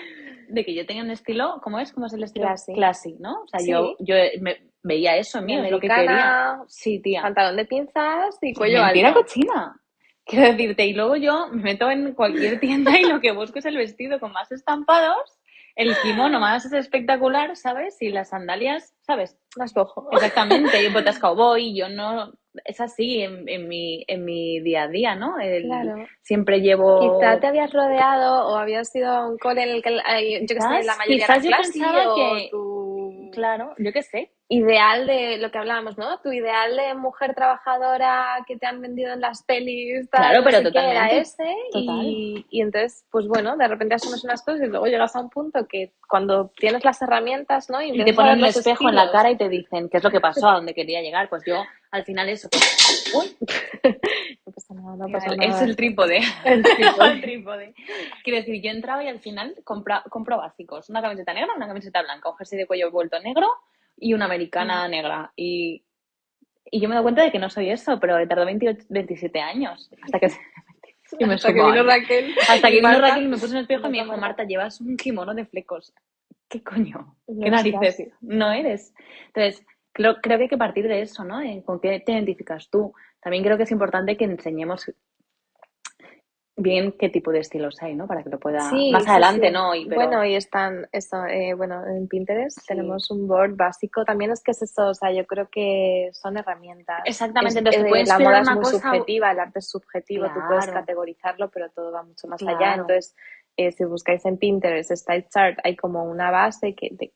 de 0.48 0.64
que 0.64 0.74
yo 0.74 0.86
tenía 0.86 1.02
un 1.02 1.10
estilo, 1.10 1.60
¿cómo 1.62 1.78
es? 1.78 1.92
¿Cómo 1.92 2.06
es 2.06 2.12
el 2.12 2.22
estilo? 2.22 2.48
Classy, 2.74 3.16
¿no? 3.19 3.42
O 3.42 3.48
sea, 3.48 3.60
yo, 3.66 3.96
yo 4.00 4.14
me, 4.40 4.62
veía 4.82 5.16
eso 5.16 5.38
en 5.38 5.46
mí, 5.46 5.54
es 5.56 5.70
lo 5.70 5.80
que 5.80 5.88
quería. 5.88 6.60
Sí, 6.69 7.00
tía. 7.00 7.22
Pantalón 7.22 7.56
de 7.56 7.64
pinzas 7.64 8.38
y 8.40 8.52
cuello 8.54 8.84
Mentira 8.84 9.14
cochina. 9.14 9.76
Quiero 10.24 10.52
decirte, 10.52 10.86
y 10.86 10.92
luego 10.92 11.16
yo 11.16 11.48
me 11.48 11.62
meto 11.62 11.90
en 11.90 12.12
cualquier 12.12 12.60
tienda 12.60 12.98
y 12.98 13.04
lo 13.04 13.20
que 13.20 13.32
busco 13.32 13.58
es 13.58 13.64
el 13.64 13.76
vestido 13.76 14.20
con 14.20 14.32
más 14.32 14.52
estampados 14.52 15.38
el 15.74 15.96
kimono 16.02 16.40
más 16.40 16.70
espectacular, 16.72 17.56
¿sabes? 17.56 18.00
Y 18.00 18.10
las 18.10 18.30
sandalias, 18.30 18.94
¿sabes? 19.00 19.36
Las 19.56 19.72
cojo. 19.72 20.08
Exactamente, 20.12 20.82
y 20.82 20.92
botas 20.92 21.19
cowboy, 21.19 21.74
yo 21.74 21.88
no, 21.88 22.32
es 22.64 22.81
así 22.81 23.22
en, 23.22 23.49
en, 23.49 23.69
mi, 23.69 24.04
en 24.08 24.25
mi 24.25 24.60
día 24.60 24.84
a 24.84 24.88
día, 24.88 25.14
¿no? 25.14 25.37
claro. 25.37 26.06
Siempre 26.22 26.60
llevo... 26.60 27.19
Quizá 27.19 27.40
te 27.40 27.46
habías 27.46 27.72
rodeado 27.72 28.49
o 28.49 28.56
habías 28.56 28.90
sido 28.90 29.10
a 29.10 29.28
un 29.28 29.38
cole 29.38 29.62
en 29.62 29.69
el 29.70 29.82
que, 29.82 29.93
yo 29.93 30.54
que 30.54 30.60
sé, 30.60 30.82
la 30.84 30.96
mayoría 30.96 31.26
Quizás 31.26 31.43
yo 31.43 31.50
pensaba 31.50 32.14
que... 32.14 32.50
Claro, 33.32 33.75
yo 33.78 33.93
qué 33.93 34.02
sé 34.02 34.31
ideal 34.52 35.06
de 35.06 35.38
lo 35.38 35.50
que 35.50 35.56
hablábamos, 35.56 35.96
¿no? 35.96 36.19
Tu 36.20 36.31
ideal 36.31 36.76
de 36.76 36.94
mujer 36.94 37.34
trabajadora 37.34 38.44
que 38.46 38.58
te 38.58 38.66
han 38.66 38.82
vendido 38.82 39.14
en 39.14 39.20
las 39.22 39.43
pelis. 39.44 40.08
claro, 40.10 40.43
pero 40.44 40.62
totalmente. 40.62 40.98
Era 40.98 41.10
ese 41.10 41.55
y, 41.72 42.44
y, 42.50 42.60
entonces, 42.60 43.06
pues 43.10 43.26
bueno, 43.26 43.56
de 43.56 43.66
repente 43.66 43.94
asumes 43.94 44.22
unas 44.25 44.43
cosas 44.43 44.60
y 44.62 44.66
luego 44.66 44.87
llegas 44.87 45.16
a 45.16 45.20
un 45.20 45.31
punto 45.31 45.66
que 45.66 45.93
cuando 46.06 46.50
tienes 46.55 46.84
las 46.84 47.00
herramientas, 47.00 47.70
¿no? 47.70 47.81
Y, 47.81 48.05
te 48.05 48.12
ponen 48.12 48.40
el 48.40 48.44
espejo 48.44 48.90
en 48.90 48.96
la 48.96 49.10
cara 49.10 49.31
y 49.31 49.38
te 49.38 49.48
dicen 49.48 49.88
qué 49.88 49.96
es 49.96 50.05
lo 50.05 50.10
que 50.10 50.20
pasó, 50.20 50.48
a 50.48 50.56
dónde 50.56 50.75
quería 50.75 51.00
llegar. 51.00 51.31
Pues 51.31 51.43
yo, 51.46 51.62
al 51.93 52.05
final 52.05 52.29
eso... 52.31 52.49
Uy. 53.15 53.37
no 54.47 54.53
pasa 54.53 54.75
nada, 54.75 54.97
no 54.97 55.09
pasa 55.09 55.37
nada. 55.37 55.56
Es 55.56 55.62
el 55.62 55.77
trípode. 55.77 56.21
El 56.44 56.62
trípode. 56.62 57.11
el 57.12 57.21
trípode. 57.21 57.75
Quiero 58.25 58.39
decir, 58.39 58.61
yo 58.62 58.71
entraba 58.71 59.05
y 59.05 59.09
al 59.09 59.21
final 59.21 59.55
compra, 59.62 60.03
compro 60.09 60.39
básicos. 60.39 60.89
Una 60.89 61.03
camiseta 61.03 61.35
negra, 61.35 61.53
una 61.55 61.69
camiseta 61.69 62.03
blanca, 62.03 62.31
un 62.31 62.37
jersey 62.37 62.59
de 62.59 62.67
cuello 62.67 62.91
vuelto 62.91 63.21
negro 63.21 63.47
y 63.97 64.15
una 64.15 64.25
americana 64.25 64.89
negra. 64.89 65.33
Y, 65.37 65.85
y 66.71 66.81
yo 66.81 66.89
me 66.89 66.94
doy 66.94 67.03
cuenta 67.03 67.23
de 67.23 67.31
que 67.31 67.39
no 67.39 67.50
soy 67.50 67.71
eso, 67.71 68.00
pero 68.00 68.19
he 68.19 68.27
tardado 68.27 68.49
27 68.89 69.41
años 69.41 69.91
hasta 70.03 70.19
que... 70.19 70.29
me 71.27 71.35
hasta 71.35 71.53
que 71.53 71.62
vino 71.62 71.83
Raquel. 71.83 72.35
Hasta 72.49 72.69
que 72.69 72.77
vino 72.77 72.99
Raquel 72.99 73.25
y 73.25 73.29
me 73.29 73.37
puso 73.37 73.50
en 73.50 73.59
el 73.59 73.62
espejo 73.62 73.89
y 73.89 73.91
me 73.91 74.03
dijo, 74.03 74.17
Marta, 74.17 74.44
llevas 74.44 74.81
un 74.81 74.97
kimono 74.97 75.35
de 75.35 75.44
flecos. 75.44 75.93
¿Qué 76.49 76.62
coño? 76.62 77.17
¿Qué 77.27 77.50
narices? 77.50 78.12
No 78.21 78.50
eres. 78.50 78.94
Entonces, 79.29 79.65
creo, 79.93 80.17
creo 80.21 80.39
que 80.39 80.44
hay 80.44 80.49
que 80.49 80.59
partir 80.59 80.89
de 80.89 81.03
eso, 81.03 81.25
¿no? 81.25 81.41
¿Con 81.65 81.81
qué 81.81 82.01
te 82.01 82.13
identificas 82.13 82.69
tú? 82.70 82.93
También 83.20 83.44
creo 83.44 83.56
que 83.56 83.65
es 83.65 83.70
importante 83.70 84.17
que 84.17 84.25
enseñemos 84.25 84.93
bien 86.56 86.93
qué 86.99 87.08
tipo 87.08 87.32
de 87.32 87.41
estilos 87.41 87.82
hay, 87.82 87.94
¿no? 87.94 88.06
Para 88.06 88.22
que 88.22 88.31
lo 88.31 88.39
pueda 88.39 88.70
más 88.93 89.08
adelante, 89.08 89.51
¿no? 89.51 89.75
Y, 89.75 89.87
Bueno, 89.87 90.25
y 90.25 90.34
están, 90.34 90.87
eso, 90.93 91.25
eh, 91.27 91.55
bueno, 91.55 91.87
en 91.87 92.08
Pinterest 92.08 92.58
tenemos 92.67 93.11
un 93.11 93.27
board 93.27 93.56
básico. 93.56 94.05
También 94.05 94.31
es 94.32 94.43
que 94.43 94.51
es 94.51 94.63
eso, 94.63 94.89
o 94.89 94.94
sea, 94.94 95.13
yo 95.13 95.27
creo 95.27 95.49
que 95.51 96.11
son 96.13 96.37
herramientas. 96.37 97.01
Exactamente, 97.05 97.58
entonces 97.58 97.84
eh, 97.84 98.05
la 98.06 98.19
moda 98.19 98.41
es 98.41 98.51
muy 98.51 98.65
subjetiva, 98.65 99.32
el 99.32 99.41
arte 99.41 99.58
es 99.61 99.69
subjetivo, 99.69 100.27
tú 100.32 100.41
puedes 100.46 100.67
categorizarlo, 100.67 101.51
pero 101.51 101.70
todo 101.70 101.93
va 101.93 102.03
mucho 102.03 102.29
más 102.29 102.43
allá. 102.43 102.75
Entonces, 102.75 103.17
eh, 103.56 103.73
si 103.73 103.85
buscáis 103.85 104.25
en 104.25 104.39
Pinterest 104.39 104.91
Style 104.93 105.27
Chart, 105.29 105.59
hay 105.65 105.77
como 105.77 106.05
una 106.05 106.31
base 106.31 106.75
que, 106.75 106.97
que 106.97 107.13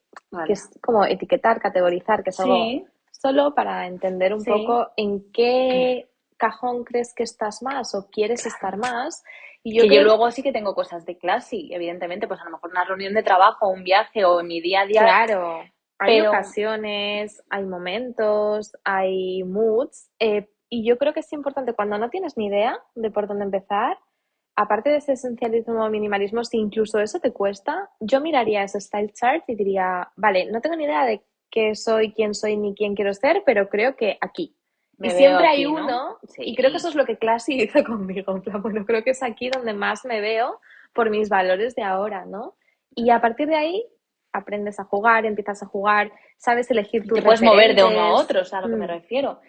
es 0.53 0.69
como 0.83 1.05
etiquetar, 1.05 1.61
categorizar, 1.61 2.23
que 2.23 2.31
es 2.31 2.41
algo 2.41 2.87
solo 3.11 3.55
para 3.55 3.87
entender 3.87 4.35
un 4.35 4.45
poco 4.45 4.91
en 4.97 5.33
qué 5.33 6.09
cajón 6.37 6.85
crees 6.85 7.15
que 7.15 7.23
estás 7.23 7.63
más 7.63 7.95
o 7.95 8.09
quieres 8.11 8.47
estar 8.47 8.77
más. 8.77 9.25
Y 9.63 9.77
yo, 9.77 9.89
que 9.89 9.97
yo 9.97 10.03
luego 10.03 10.31
sí 10.31 10.43
que 10.43 10.53
tengo 10.53 10.75
cosas 10.75 11.05
de 11.07 11.19
clase, 11.19 11.57
evidentemente, 11.71 12.29
pues 12.29 12.41
a 12.41 12.45
lo 12.45 12.53
mejor 12.53 12.71
una 12.71 12.85
reunión 12.85 13.15
de 13.15 13.25
trabajo, 13.25 13.69
un 13.69 13.83
viaje 13.83 14.25
o 14.25 14.41
en 14.41 14.47
mi 14.47 14.61
día 14.61 14.83
a 14.83 14.87
día. 14.87 15.01
Claro, 15.01 15.65
hay 15.99 16.21
ocasiones, 16.21 17.43
hay 17.51 17.65
momentos, 17.65 18.73
hay 18.85 19.43
moods. 19.43 20.11
Eh, 20.21 20.49
y 20.69 20.87
yo 20.87 20.99
creo 20.99 21.13
que 21.13 21.21
es 21.21 21.33
importante 21.33 21.73
cuando 21.73 21.99
no 21.99 22.11
tienes 22.11 22.37
ni 22.37 22.47
idea 22.47 22.79
de 22.95 23.11
por 23.11 23.27
dónde 23.27 23.45
empezar, 23.45 23.99
aparte 24.57 24.91
de 24.91 24.97
ese 24.97 25.13
esencialismo 25.13 25.85
o 25.85 25.91
minimalismo, 25.91 26.45
si 26.45 26.59
incluso 26.59 26.99
eso 26.99 27.21
te 27.21 27.33
cuesta, 27.33 27.91
yo 28.01 28.21
miraría 28.21 28.63
ese 28.63 28.81
style 28.81 29.13
chart 29.13 29.45
y 29.49 29.55
diría, 29.55 30.11
vale, 30.17 30.51
no 30.51 30.61
tengo 30.61 30.77
ni 30.77 30.85
idea 30.85 31.05
de 31.05 31.23
qué 31.51 31.75
soy, 31.75 32.13
quién 32.13 32.35
soy 32.35 32.57
ni 32.57 32.75
quién 32.75 32.95
quiero 32.95 33.15
ser, 33.15 33.43
pero 33.45 33.69
creo 33.69 33.97
que 33.97 34.19
aquí 34.21 34.57
y 34.99 35.11
siempre 35.11 35.47
hay 35.47 35.67
uno, 35.67 36.19
y 36.39 36.57
creo 36.57 36.71
que 36.71 36.79
eso 36.79 36.89
es 36.89 36.95
lo 36.95 37.05
que 37.05 37.19
Classy 37.19 37.55
hizo 37.63 37.85
conmigo. 37.85 38.41
bueno, 38.63 38.85
creo 38.87 39.05
que 39.05 39.11
es 39.11 39.23
aquí 39.23 39.51
donde 39.51 39.75
más 39.75 40.05
me 40.05 40.21
veo 40.21 40.61
por 40.93 41.11
mis 41.11 41.29
valores 41.29 41.75
de 41.75 41.83
ahora, 41.83 42.25
¿no? 42.25 42.57
Y 42.95 43.11
a 43.11 43.21
partir 43.21 43.49
de 43.49 43.57
ahí 43.57 43.87
aprendes 44.33 44.81
a 44.81 44.85
jugar, 44.85 45.27
empiezas 45.27 45.63
a 45.63 45.67
jugar, 45.67 46.13
sabes 46.39 46.71
elegir 46.71 47.07
tu 47.07 47.15
Te 47.15 47.23
puedes 47.23 47.43
mover 47.43 47.75
de 47.75 47.85
uno 47.85 48.01
a 48.01 48.13
otro, 48.15 48.41
o 48.41 48.45
sea, 48.45 48.59
a 48.59 48.63
lo 48.63 48.69
que 48.69 48.77
me 48.77 48.87
mm. 48.87 48.91
refiero. 48.91 49.41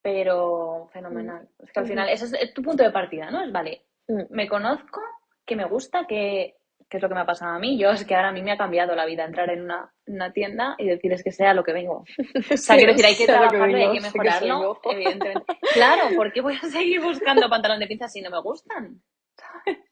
Pero 0.00 0.88
fenomenal. 0.92 1.48
Es 1.62 1.72
que 1.72 1.80
al 1.80 1.86
final, 1.86 2.08
ese 2.10 2.26
es 2.38 2.52
tu 2.52 2.62
punto 2.62 2.82
de 2.82 2.90
partida, 2.90 3.30
¿no? 3.30 3.42
Es, 3.42 3.50
vale, 3.50 3.84
mm. 3.86 3.93
Me 4.30 4.48
conozco, 4.48 5.00
que 5.46 5.56
me 5.56 5.64
gusta, 5.64 6.06
que, 6.06 6.56
¿Qué 6.88 6.98
es 6.98 7.02
lo 7.02 7.08
que 7.08 7.14
me 7.14 7.22
ha 7.22 7.26
pasado 7.26 7.54
a 7.54 7.58
mí? 7.58 7.78
Yo 7.78 7.90
es 7.90 8.04
que 8.04 8.14
ahora 8.14 8.28
a 8.28 8.32
mí 8.32 8.42
me 8.42 8.52
ha 8.52 8.56
cambiado 8.56 8.94
la 8.94 9.06
vida 9.06 9.24
entrar 9.24 9.50
en 9.50 9.62
una, 9.62 9.92
una 10.06 10.32
tienda 10.32 10.76
y 10.78 10.86
decirles 10.86 11.22
que 11.24 11.32
sea 11.32 11.54
lo 11.54 11.64
que 11.64 11.72
vengo. 11.72 12.04
O 12.52 12.56
sea, 12.56 12.76
quiero 12.76 12.92
decir, 12.92 13.06
hay 13.06 13.16
que 13.16 13.26
trabajarlo 13.26 13.78
y 13.78 13.82
hay 13.82 13.92
que 13.94 14.00
mejorarlo, 14.00 14.80
evidentemente. 14.90 15.58
Claro, 15.72 16.14
¿por 16.14 16.32
qué 16.32 16.40
voy 16.40 16.54
a 16.54 16.68
seguir 16.68 17.00
buscando 17.00 17.48
pantalón 17.48 17.80
de 17.80 17.86
pinza 17.86 18.08
si 18.08 18.20
no 18.22 18.30
me 18.30 18.40
gustan? 18.40 19.02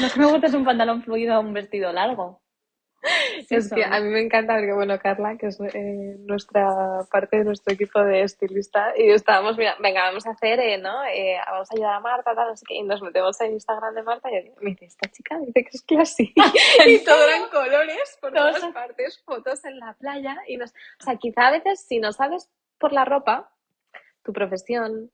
No 0.00 0.10
que 0.12 0.18
me 0.18 0.26
gusta 0.26 0.48
es 0.48 0.54
un 0.54 0.64
pantalón 0.64 1.04
fluido 1.04 1.38
o 1.38 1.40
un 1.40 1.52
vestido 1.52 1.92
largo. 1.92 2.42
es 3.50 3.72
que 3.72 3.84
a 3.84 4.00
mí 4.00 4.08
me 4.08 4.20
encanta 4.20 4.54
porque, 4.54 4.72
bueno, 4.72 4.98
Carla, 4.98 5.36
que 5.36 5.46
es 5.46 5.58
eh, 5.60 6.16
nuestra 6.20 7.00
parte 7.10 7.38
de 7.38 7.44
nuestro 7.44 7.74
equipo 7.74 8.00
de 8.00 8.22
estilista, 8.22 8.92
y 8.96 9.10
estábamos, 9.10 9.56
mira, 9.56 9.76
venga, 9.80 10.04
vamos 10.04 10.26
a 10.26 10.30
hacer, 10.30 10.60
eh, 10.60 10.78
¿no? 10.78 11.04
Eh, 11.04 11.36
vamos 11.46 11.68
a 11.70 11.74
ayudar 11.74 11.94
a 11.94 12.00
Marta, 12.00 12.34
tal, 12.34 12.50
así 12.50 12.64
que, 12.64 12.74
y 12.74 12.82
nos 12.82 13.02
metemos 13.02 13.40
en 13.40 13.52
Instagram 13.52 13.94
de 13.94 14.02
Marta 14.02 14.30
y 14.30 14.52
me 14.60 14.70
dice, 14.70 14.86
esta 14.86 15.10
chica 15.10 15.38
dice 15.38 15.64
que 15.64 15.70
es 15.72 15.82
classy. 15.82 16.32
y 16.86 17.04
todo 17.04 17.28
eran 17.28 17.48
colores 17.50 18.18
por 18.20 18.32
todas 18.32 18.64
partes, 18.72 19.22
fotos 19.24 19.64
en 19.64 19.78
la 19.80 19.94
playa, 19.94 20.36
y 20.46 20.56
nos, 20.56 20.70
o 20.70 21.04
sea, 21.04 21.16
quizá 21.16 21.48
a 21.48 21.52
veces 21.52 21.84
si 21.84 21.98
no 21.98 22.12
sabes 22.12 22.48
por 22.78 22.92
la 22.92 23.04
ropa, 23.04 23.52
tu 24.24 24.32
profesión, 24.32 25.10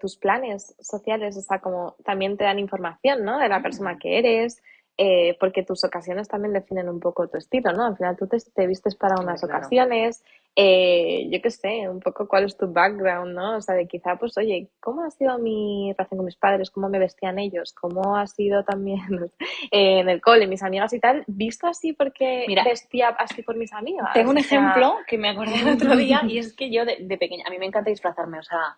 tus 0.00 0.16
planes 0.16 0.74
sociales, 0.80 1.36
o 1.36 1.40
sea, 1.40 1.60
como 1.60 1.94
también 2.04 2.36
te 2.36 2.42
dan 2.42 2.58
información, 2.58 3.24
¿no? 3.24 3.38
De 3.38 3.48
la 3.48 3.62
persona 3.62 3.96
que 3.96 4.18
eres, 4.18 4.60
eh, 4.98 5.36
porque 5.40 5.62
tus 5.62 5.84
ocasiones 5.84 6.28
también 6.28 6.52
definen 6.52 6.88
un 6.88 7.00
poco 7.00 7.26
tu 7.26 7.38
estilo, 7.38 7.72
¿no? 7.72 7.86
Al 7.86 7.96
final 7.96 8.16
tú 8.16 8.28
te, 8.28 8.66
vistes 8.66 8.94
para 8.94 9.20
unas 9.20 9.42
ocasiones, 9.42 10.22
eh, 10.54 11.28
yo 11.30 11.40
qué 11.40 11.50
sé, 11.50 11.88
un 11.88 11.98
poco 11.98 12.28
cuál 12.28 12.44
es 12.44 12.58
tu 12.58 12.70
background, 12.70 13.34
¿no? 13.34 13.56
O 13.56 13.60
sea, 13.62 13.74
de 13.74 13.88
quizá, 13.88 14.16
pues, 14.16 14.36
oye, 14.36 14.68
¿cómo 14.80 15.02
ha 15.02 15.10
sido 15.10 15.38
mi 15.38 15.94
relación 15.96 16.18
con 16.18 16.26
mis 16.26 16.36
padres? 16.36 16.70
¿Cómo 16.70 16.90
me 16.90 16.98
vestían 16.98 17.38
ellos? 17.38 17.72
¿Cómo 17.72 18.16
ha 18.16 18.26
sido 18.26 18.64
también 18.64 19.00
en 19.70 20.08
el 20.10 20.20
cole, 20.20 20.46
mis 20.46 20.62
amigas 20.62 20.92
y 20.92 21.00
tal? 21.00 21.24
¿Visto 21.26 21.66
así 21.66 21.94
porque 21.94 22.44
vestía 22.64 23.08
así 23.08 23.42
por 23.42 23.56
mis 23.56 23.72
amigas? 23.72 24.10
Tengo 24.12 24.30
un 24.30 24.38
ejemplo 24.38 24.96
que 25.06 25.16
me 25.16 25.30
acordé 25.30 25.54
el 25.60 25.68
otro 25.70 25.96
día 25.96 26.20
y 26.28 26.36
es 26.36 26.54
que 26.54 26.70
yo 26.70 26.84
de, 26.84 26.98
de 27.00 27.16
pequeña, 27.16 27.44
a 27.46 27.50
mí 27.50 27.58
me 27.58 27.66
encanta 27.66 27.88
disfrazarme, 27.88 28.38
o 28.38 28.42
sea, 28.42 28.76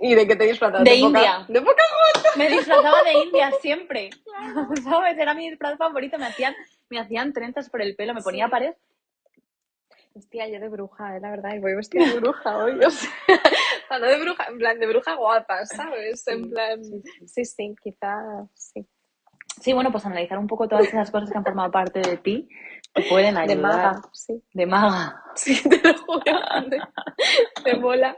¿Y 0.00 0.14
de 0.14 0.26
qué 0.26 0.34
te 0.34 0.44
disfrazabas? 0.44 0.84
De, 0.84 0.94
India. 0.94 1.44
¿De 1.46 1.60
Pocahontas? 1.60 2.36
Me 2.36 2.48
disfrazaba 2.48 3.02
de 3.02 3.12
India 3.12 3.52
siempre. 3.60 4.10
¿Sabes? 4.82 5.18
Era 5.18 5.34
mi 5.34 5.50
disfraz 5.50 5.76
favorito. 5.76 6.18
Me 6.18 6.26
hacían, 6.26 6.54
me 6.88 6.98
hacían 6.98 7.32
trenzas 7.32 7.68
por 7.68 7.82
el 7.82 7.94
pelo, 7.94 8.14
me 8.14 8.22
ponía 8.22 8.48
pared. 8.48 8.72
Hostia, 10.14 10.48
yo 10.48 10.58
de 10.58 10.68
bruja, 10.68 11.16
eh, 11.16 11.20
la 11.20 11.30
verdad, 11.30 11.54
y 11.54 11.60
voy 11.60 11.74
vestida 11.76 12.04
de 12.04 12.18
bruja 12.18 12.56
hoy, 12.56 12.72
o 12.84 12.90
sea, 12.90 13.10
no 14.00 14.06
de 14.06 14.18
bruja, 14.18 14.44
en 14.48 14.58
plan 14.58 14.78
de 14.80 14.88
bruja 14.88 15.14
guapa, 15.14 15.64
¿sabes? 15.66 16.26
En 16.26 16.50
plan, 16.50 16.82
sí, 17.26 17.44
sí, 17.44 17.76
quizás, 17.80 18.48
sí. 18.54 18.84
Sí, 19.60 19.72
bueno, 19.72 19.92
pues 19.92 20.04
analizar 20.06 20.38
un 20.38 20.46
poco 20.46 20.66
todas 20.66 20.86
esas 20.86 21.10
cosas 21.10 21.30
que 21.30 21.38
han 21.38 21.44
formado 21.44 21.70
parte 21.70 22.00
de 22.00 22.16
ti 22.16 22.48
te 22.92 23.02
pueden 23.02 23.36
ayudar. 23.36 23.56
De 23.56 23.62
maga, 23.62 24.02
sí. 24.12 24.42
De 24.52 24.66
maga. 24.66 25.22
Sí, 25.34 25.56
te 25.68 25.80
lo 25.80 25.96
juro. 25.98 26.22
De, 27.64 27.76
mola. 27.76 28.16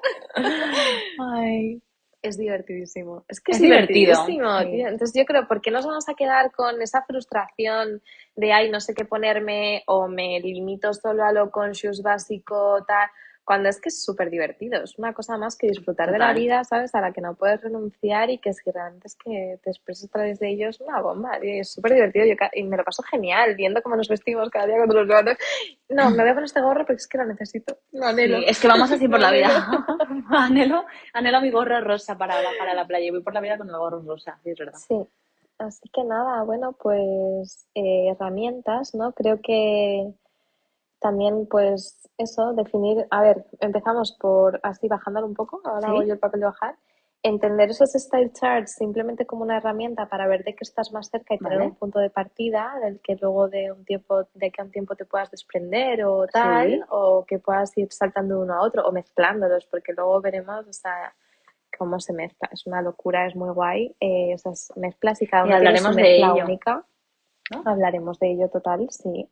Ay. 1.18 1.82
Es 2.22 2.38
divertidísimo. 2.38 3.24
Es 3.28 3.40
que 3.40 3.50
es, 3.50 3.60
divertidísimo, 3.60 4.60
Entonces 4.60 5.12
yo 5.14 5.24
creo, 5.26 5.48
¿por 5.48 5.60
qué 5.60 5.72
nos 5.72 5.84
vamos 5.84 6.08
a 6.08 6.14
quedar 6.14 6.52
con 6.52 6.80
esa 6.80 7.02
frustración 7.02 8.00
de, 8.36 8.52
ay, 8.52 8.70
no 8.70 8.80
sé 8.80 8.94
qué 8.94 9.04
ponerme 9.04 9.82
o 9.88 10.06
me 10.06 10.38
limito 10.38 10.94
solo 10.94 11.24
a 11.24 11.32
lo 11.32 11.50
conscious 11.50 12.00
básico, 12.00 12.84
tal? 12.86 13.10
Cuando 13.44 13.68
es 13.68 13.80
que 13.80 13.88
es 13.88 14.04
súper 14.04 14.30
divertido, 14.30 14.82
es 14.82 14.98
una 14.98 15.12
cosa 15.12 15.36
más 15.36 15.56
que 15.56 15.66
disfrutar 15.66 16.12
de 16.12 16.18
la 16.18 16.32
vida, 16.32 16.62
¿sabes? 16.64 16.94
A 16.94 17.00
la 17.00 17.12
que 17.12 17.20
no 17.20 17.34
puedes 17.34 17.60
renunciar 17.60 18.30
y 18.30 18.38
que 18.38 18.52
si 18.52 18.70
realmente 18.70 19.08
es 19.08 19.16
que 19.16 19.58
te 19.62 19.70
expresas 19.70 20.04
a 20.04 20.12
través 20.12 20.38
de 20.38 20.50
ellos, 20.50 20.80
una 20.80 21.00
bomba, 21.00 21.38
es 21.42 21.72
súper 21.72 21.94
divertido 21.94 22.26
yo, 22.26 22.34
y 22.52 22.62
me 22.62 22.76
lo 22.76 22.84
paso 22.84 23.02
genial 23.02 23.56
viendo 23.56 23.82
cómo 23.82 23.96
nos 23.96 24.08
vestimos 24.08 24.48
cada 24.50 24.66
día 24.66 24.76
cuando 24.76 24.94
nos 24.94 25.06
levantamos. 25.08 25.38
No, 25.88 26.10
me 26.10 26.22
voy 26.22 26.28
a 26.28 26.34
poner 26.34 26.44
este 26.44 26.60
gorro 26.60 26.86
porque 26.86 27.00
es 27.00 27.08
que 27.08 27.18
lo 27.18 27.24
necesito, 27.24 27.78
lo 27.92 28.06
anhelo. 28.06 28.38
es 28.38 28.60
que 28.60 28.68
vamos 28.68 28.90
así 28.92 29.08
por 29.08 29.20
la 29.20 29.32
vida. 29.32 29.66
anhelo, 30.30 30.84
anhelo 31.12 31.40
mi 31.40 31.50
gorro 31.50 31.80
rosa 31.80 32.16
para 32.16 32.40
la, 32.40 32.50
para 32.58 32.74
la 32.74 32.86
playa 32.86 33.06
y 33.06 33.10
voy 33.10 33.22
por 33.22 33.34
la 33.34 33.40
vida 33.40 33.58
con 33.58 33.68
el 33.68 33.76
gorro 33.76 34.02
rosa, 34.02 34.38
sí, 34.44 34.50
es 34.50 34.58
verdad. 34.58 34.78
Sí. 34.78 34.96
Así 35.58 35.88
que 35.92 36.02
nada, 36.02 36.42
bueno, 36.42 36.72
pues 36.72 37.68
eh, 37.74 38.08
herramientas, 38.10 38.94
¿no? 38.94 39.12
Creo 39.12 39.40
que 39.40 40.12
también, 41.02 41.46
pues, 41.46 42.08
eso, 42.16 42.52
definir, 42.54 43.06
a 43.10 43.22
ver, 43.22 43.44
empezamos 43.60 44.16
por 44.18 44.60
así 44.62 44.88
bajándolo 44.88 45.26
un 45.26 45.34
poco, 45.34 45.60
ahora 45.64 45.92
voy 45.92 46.06
yo 46.06 46.14
el 46.14 46.18
papel 46.18 46.40
de 46.40 46.46
bajar, 46.46 46.76
entender 47.22 47.70
esos 47.70 47.92
style 47.92 48.32
charts 48.32 48.74
simplemente 48.74 49.26
como 49.26 49.42
una 49.42 49.58
herramienta 49.58 50.06
para 50.06 50.26
ver 50.26 50.42
de 50.42 50.54
qué 50.54 50.62
estás 50.62 50.92
más 50.92 51.08
cerca 51.08 51.34
y 51.34 51.38
tener 51.38 51.60
un 51.60 51.74
punto 51.76 52.00
de 52.00 52.10
partida 52.10 52.74
del 52.82 53.00
que 53.00 53.16
luego 53.20 53.48
de 53.48 53.70
un 53.70 53.84
tiempo, 53.84 54.24
de 54.34 54.50
que 54.50 54.60
a 54.60 54.64
un 54.64 54.72
tiempo 54.72 54.96
te 54.96 55.04
puedas 55.04 55.30
desprender 55.30 56.04
o 56.04 56.26
tal, 56.26 56.84
o 56.90 57.24
que 57.24 57.38
puedas 57.38 57.76
ir 57.78 57.92
saltando 57.92 58.36
de 58.36 58.42
uno 58.42 58.54
a 58.54 58.62
otro 58.62 58.86
o 58.86 58.92
mezclándolos, 58.92 59.66
porque 59.66 59.92
luego 59.92 60.20
veremos, 60.20 60.66
o 60.66 60.72
sea, 60.72 61.14
cómo 61.78 62.00
se 62.00 62.12
mezcla. 62.12 62.48
Es 62.52 62.66
una 62.66 62.82
locura, 62.82 63.26
es 63.26 63.36
muy 63.36 63.50
guay 63.50 63.94
eh, 64.00 64.32
esas 64.32 64.72
mezclas 64.76 65.22
y 65.22 65.26
cada 65.26 65.44
una 65.44 65.56
hablaremos 65.56 65.94
de 65.94 66.16
ello. 66.16 66.44
única. 66.44 66.84
Hablaremos 67.64 68.18
de 68.18 68.32
ello 68.32 68.48
total, 68.48 68.88
sí. 68.90 69.28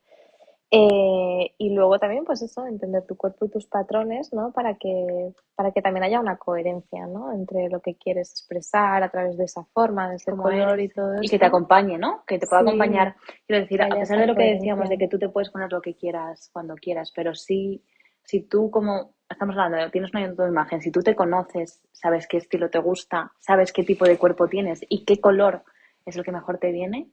Eh, 0.72 1.52
y 1.58 1.74
luego 1.74 1.98
también, 1.98 2.24
pues 2.24 2.42
eso, 2.42 2.64
entender 2.64 3.04
tu 3.04 3.16
cuerpo 3.16 3.44
y 3.44 3.48
tus 3.48 3.66
patrones, 3.66 4.32
¿no? 4.32 4.52
Para 4.52 4.76
que, 4.76 5.32
para 5.56 5.72
que 5.72 5.82
también 5.82 6.04
haya 6.04 6.20
una 6.20 6.36
coherencia, 6.36 7.06
¿no? 7.06 7.32
Entre 7.32 7.68
lo 7.68 7.80
que 7.80 7.96
quieres 7.96 8.30
expresar 8.30 9.02
a 9.02 9.10
través 9.10 9.36
de 9.36 9.44
esa 9.44 9.64
forma, 9.64 10.10
de 10.10 10.16
ese 10.16 10.30
color 10.30 10.78
y 10.78 10.88
todo 10.88 11.14
eso. 11.14 11.24
Y 11.24 11.28
que 11.28 11.40
te 11.40 11.46
acompañe, 11.46 11.98
¿no? 11.98 12.22
Que 12.24 12.38
te 12.38 12.46
pueda 12.46 12.62
acompañar. 12.62 13.16
Quiero 13.46 13.62
decir, 13.62 13.82
a 13.82 13.88
pesar 13.88 14.20
de 14.20 14.26
lo 14.28 14.36
que 14.36 14.54
decíamos 14.54 14.88
de 14.88 14.96
que 14.96 15.08
tú 15.08 15.18
te 15.18 15.28
puedes 15.28 15.50
poner 15.50 15.72
lo 15.72 15.80
que 15.80 15.94
quieras 15.94 16.50
cuando 16.52 16.76
quieras, 16.76 17.12
pero 17.14 17.34
sí, 17.34 17.82
si 18.22 18.42
tú 18.42 18.70
como 18.70 19.14
estamos 19.28 19.56
hablando, 19.56 19.90
tienes 19.90 20.12
una 20.12 20.48
imagen, 20.48 20.80
si 20.82 20.90
tú 20.90 21.00
te 21.00 21.14
conoces, 21.14 21.82
sabes 21.92 22.26
qué 22.26 22.36
estilo 22.36 22.70
te 22.70 22.78
gusta, 22.78 23.32
sabes 23.38 23.72
qué 23.72 23.82
tipo 23.84 24.04
de 24.04 24.18
cuerpo 24.18 24.48
tienes 24.48 24.80
y 24.88 25.04
qué 25.04 25.20
color 25.20 25.64
es 26.04 26.16
el 26.16 26.24
que 26.24 26.32
mejor 26.32 26.58
te 26.58 26.72
viene, 26.72 27.10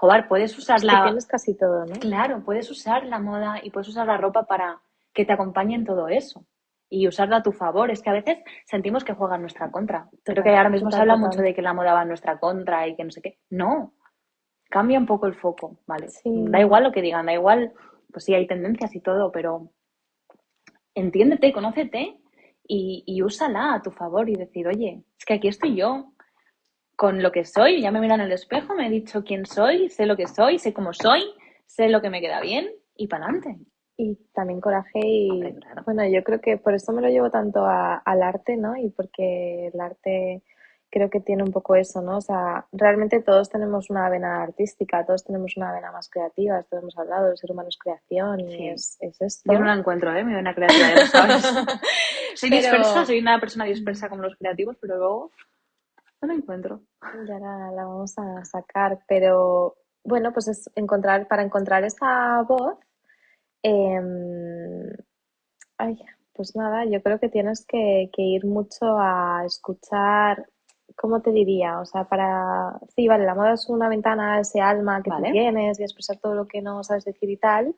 Joder, 0.00 0.28
puedes 0.28 0.56
usar 0.56 0.82
la... 0.82 1.04
tienes 1.04 1.26
casi 1.26 1.54
todo, 1.54 1.84
¿no? 1.84 1.92
Claro, 2.00 2.42
puedes 2.42 2.70
usar 2.70 3.04
la 3.04 3.18
moda 3.18 3.60
y 3.62 3.70
puedes 3.70 3.86
usar 3.88 4.06
la 4.06 4.16
ropa 4.16 4.46
para 4.46 4.80
que 5.12 5.26
te 5.26 5.34
acompañe 5.34 5.74
en 5.74 5.84
todo 5.84 6.08
eso. 6.08 6.46
Y 6.88 7.06
usarla 7.06 7.36
a 7.36 7.42
tu 7.42 7.52
favor. 7.52 7.90
Es 7.90 8.00
que 8.00 8.08
a 8.08 8.14
veces 8.14 8.38
sentimos 8.64 9.04
que 9.04 9.12
juega 9.12 9.34
en 9.34 9.42
nuestra 9.42 9.70
contra. 9.70 10.08
Creo 10.24 10.42
que 10.42 10.56
ahora 10.56 10.70
mismo 10.70 10.90
se 10.90 10.98
habla 10.98 11.18
mucho 11.18 11.42
de 11.42 11.54
que 11.54 11.60
la 11.60 11.74
moda 11.74 11.92
va 11.92 12.00
en 12.00 12.08
nuestra 12.08 12.38
contra 12.38 12.88
y 12.88 12.96
que 12.96 13.04
no 13.04 13.10
sé 13.10 13.20
qué. 13.20 13.40
No. 13.50 13.92
Cambia 14.70 14.98
un 14.98 15.04
poco 15.04 15.26
el 15.26 15.34
foco, 15.34 15.80
¿vale? 15.86 16.08
Da 16.24 16.60
igual 16.60 16.84
lo 16.84 16.92
que 16.92 17.02
digan, 17.02 17.26
da 17.26 17.34
igual, 17.34 17.74
pues 18.10 18.24
sí, 18.24 18.32
hay 18.32 18.46
tendencias 18.46 18.96
y 18.96 19.00
todo, 19.00 19.30
pero 19.30 19.70
entiéndete, 20.94 21.52
conócete 21.52 22.20
y, 22.66 23.04
y 23.06 23.20
úsala 23.20 23.74
a 23.74 23.82
tu 23.82 23.90
favor 23.90 24.30
y 24.30 24.36
decir, 24.36 24.66
oye, 24.66 25.04
es 25.18 25.24
que 25.26 25.34
aquí 25.34 25.48
estoy 25.48 25.76
yo, 25.76 26.14
con 27.00 27.22
lo 27.22 27.32
que 27.32 27.46
soy, 27.46 27.80
ya 27.80 27.90
me 27.90 27.98
miro 27.98 28.14
en 28.14 28.20
el 28.20 28.32
espejo, 28.32 28.74
me 28.74 28.86
he 28.86 28.90
dicho 28.90 29.24
quién 29.24 29.46
soy, 29.46 29.88
sé 29.88 30.04
lo 30.04 30.18
que 30.18 30.26
soy, 30.26 30.58
sé 30.58 30.74
cómo 30.74 30.92
soy, 30.92 31.22
sé 31.64 31.88
lo 31.88 32.02
que 32.02 32.10
me 32.10 32.20
queda 32.20 32.42
bien 32.42 32.68
y 32.94 33.06
para 33.06 33.24
adelante. 33.24 33.56
Y 33.96 34.16
también 34.34 34.60
coraje 34.60 35.00
y 35.02 35.40
bueno, 35.86 36.06
yo 36.06 36.22
creo 36.22 36.42
que 36.42 36.58
por 36.58 36.74
eso 36.74 36.92
me 36.92 37.00
lo 37.00 37.08
llevo 37.08 37.30
tanto 37.30 37.64
al 37.64 38.22
arte, 38.22 38.58
¿no? 38.58 38.76
Y 38.76 38.90
porque 38.90 39.68
el 39.72 39.80
arte 39.80 40.42
creo 40.90 41.08
que 41.08 41.20
tiene 41.20 41.42
un 41.42 41.52
poco 41.52 41.74
eso, 41.74 42.02
¿no? 42.02 42.18
O 42.18 42.20
sea, 42.20 42.66
realmente 42.70 43.22
todos 43.22 43.48
tenemos 43.48 43.88
una 43.88 44.10
vena 44.10 44.42
artística, 44.42 45.06
todos 45.06 45.24
tenemos 45.24 45.56
una 45.56 45.72
vena 45.72 45.90
más 45.92 46.10
creativa, 46.10 46.62
todos 46.64 46.82
hemos 46.82 46.98
hablado, 46.98 47.30
el 47.30 47.38
ser 47.38 47.50
humano 47.50 47.70
es 47.70 47.78
creación 47.78 48.40
y 48.40 48.68
es, 48.68 48.98
es, 49.00 49.18
esto. 49.22 49.50
Yo 49.50 49.58
no 49.58 49.64
la 49.64 49.74
encuentro, 49.74 50.14
¿eh? 50.14 50.22
Mi 50.22 50.34
vena 50.34 50.54
creativa, 50.54 50.94
ya 50.94 51.06
sabes. 51.06 51.42
soy 52.34 52.50
dispersa, 52.50 53.06
soy 53.06 53.20
una 53.20 53.40
persona 53.40 53.64
dispersa 53.64 54.10
como 54.10 54.20
los 54.20 54.36
creativos, 54.36 54.76
pero 54.78 54.98
luego 54.98 55.30
no 56.20 56.28
la 56.28 56.34
encuentro. 56.34 56.82
Ya 57.26 57.38
la, 57.38 57.70
la 57.72 57.84
vamos 57.84 58.18
a 58.18 58.44
sacar, 58.44 59.00
pero 59.08 59.76
bueno, 60.04 60.32
pues 60.32 60.48
es 60.48 60.70
encontrar, 60.74 61.28
para 61.28 61.42
encontrar 61.42 61.84
esa 61.84 62.42
voz, 62.42 62.78
em, 63.62 64.90
ay, 65.78 65.98
pues 66.32 66.56
nada, 66.56 66.84
yo 66.86 67.02
creo 67.02 67.18
que 67.18 67.28
tienes 67.28 67.66
que, 67.66 68.10
ir 68.16 68.46
mucho 68.46 68.98
a 68.98 69.42
escuchar, 69.44 70.46
¿cómo 70.96 71.20
te 71.20 71.30
diría? 71.32 71.80
O 71.80 71.84
sea, 71.84 72.04
para, 72.04 72.78
sí, 72.94 73.08
vale, 73.08 73.24
la 73.24 73.34
moda 73.34 73.54
es 73.54 73.68
una 73.68 73.88
ventana 73.88 74.40
ese 74.40 74.60
alma 74.60 75.02
que 75.02 75.10
tú 75.10 75.22
tienes 75.32 75.78
y 75.78 75.82
expresar 75.82 76.18
todo 76.18 76.34
lo 76.34 76.46
que 76.46 76.62
no 76.62 76.82
sabes 76.82 77.04
decir 77.04 77.30
y 77.30 77.36
tal, 77.36 77.74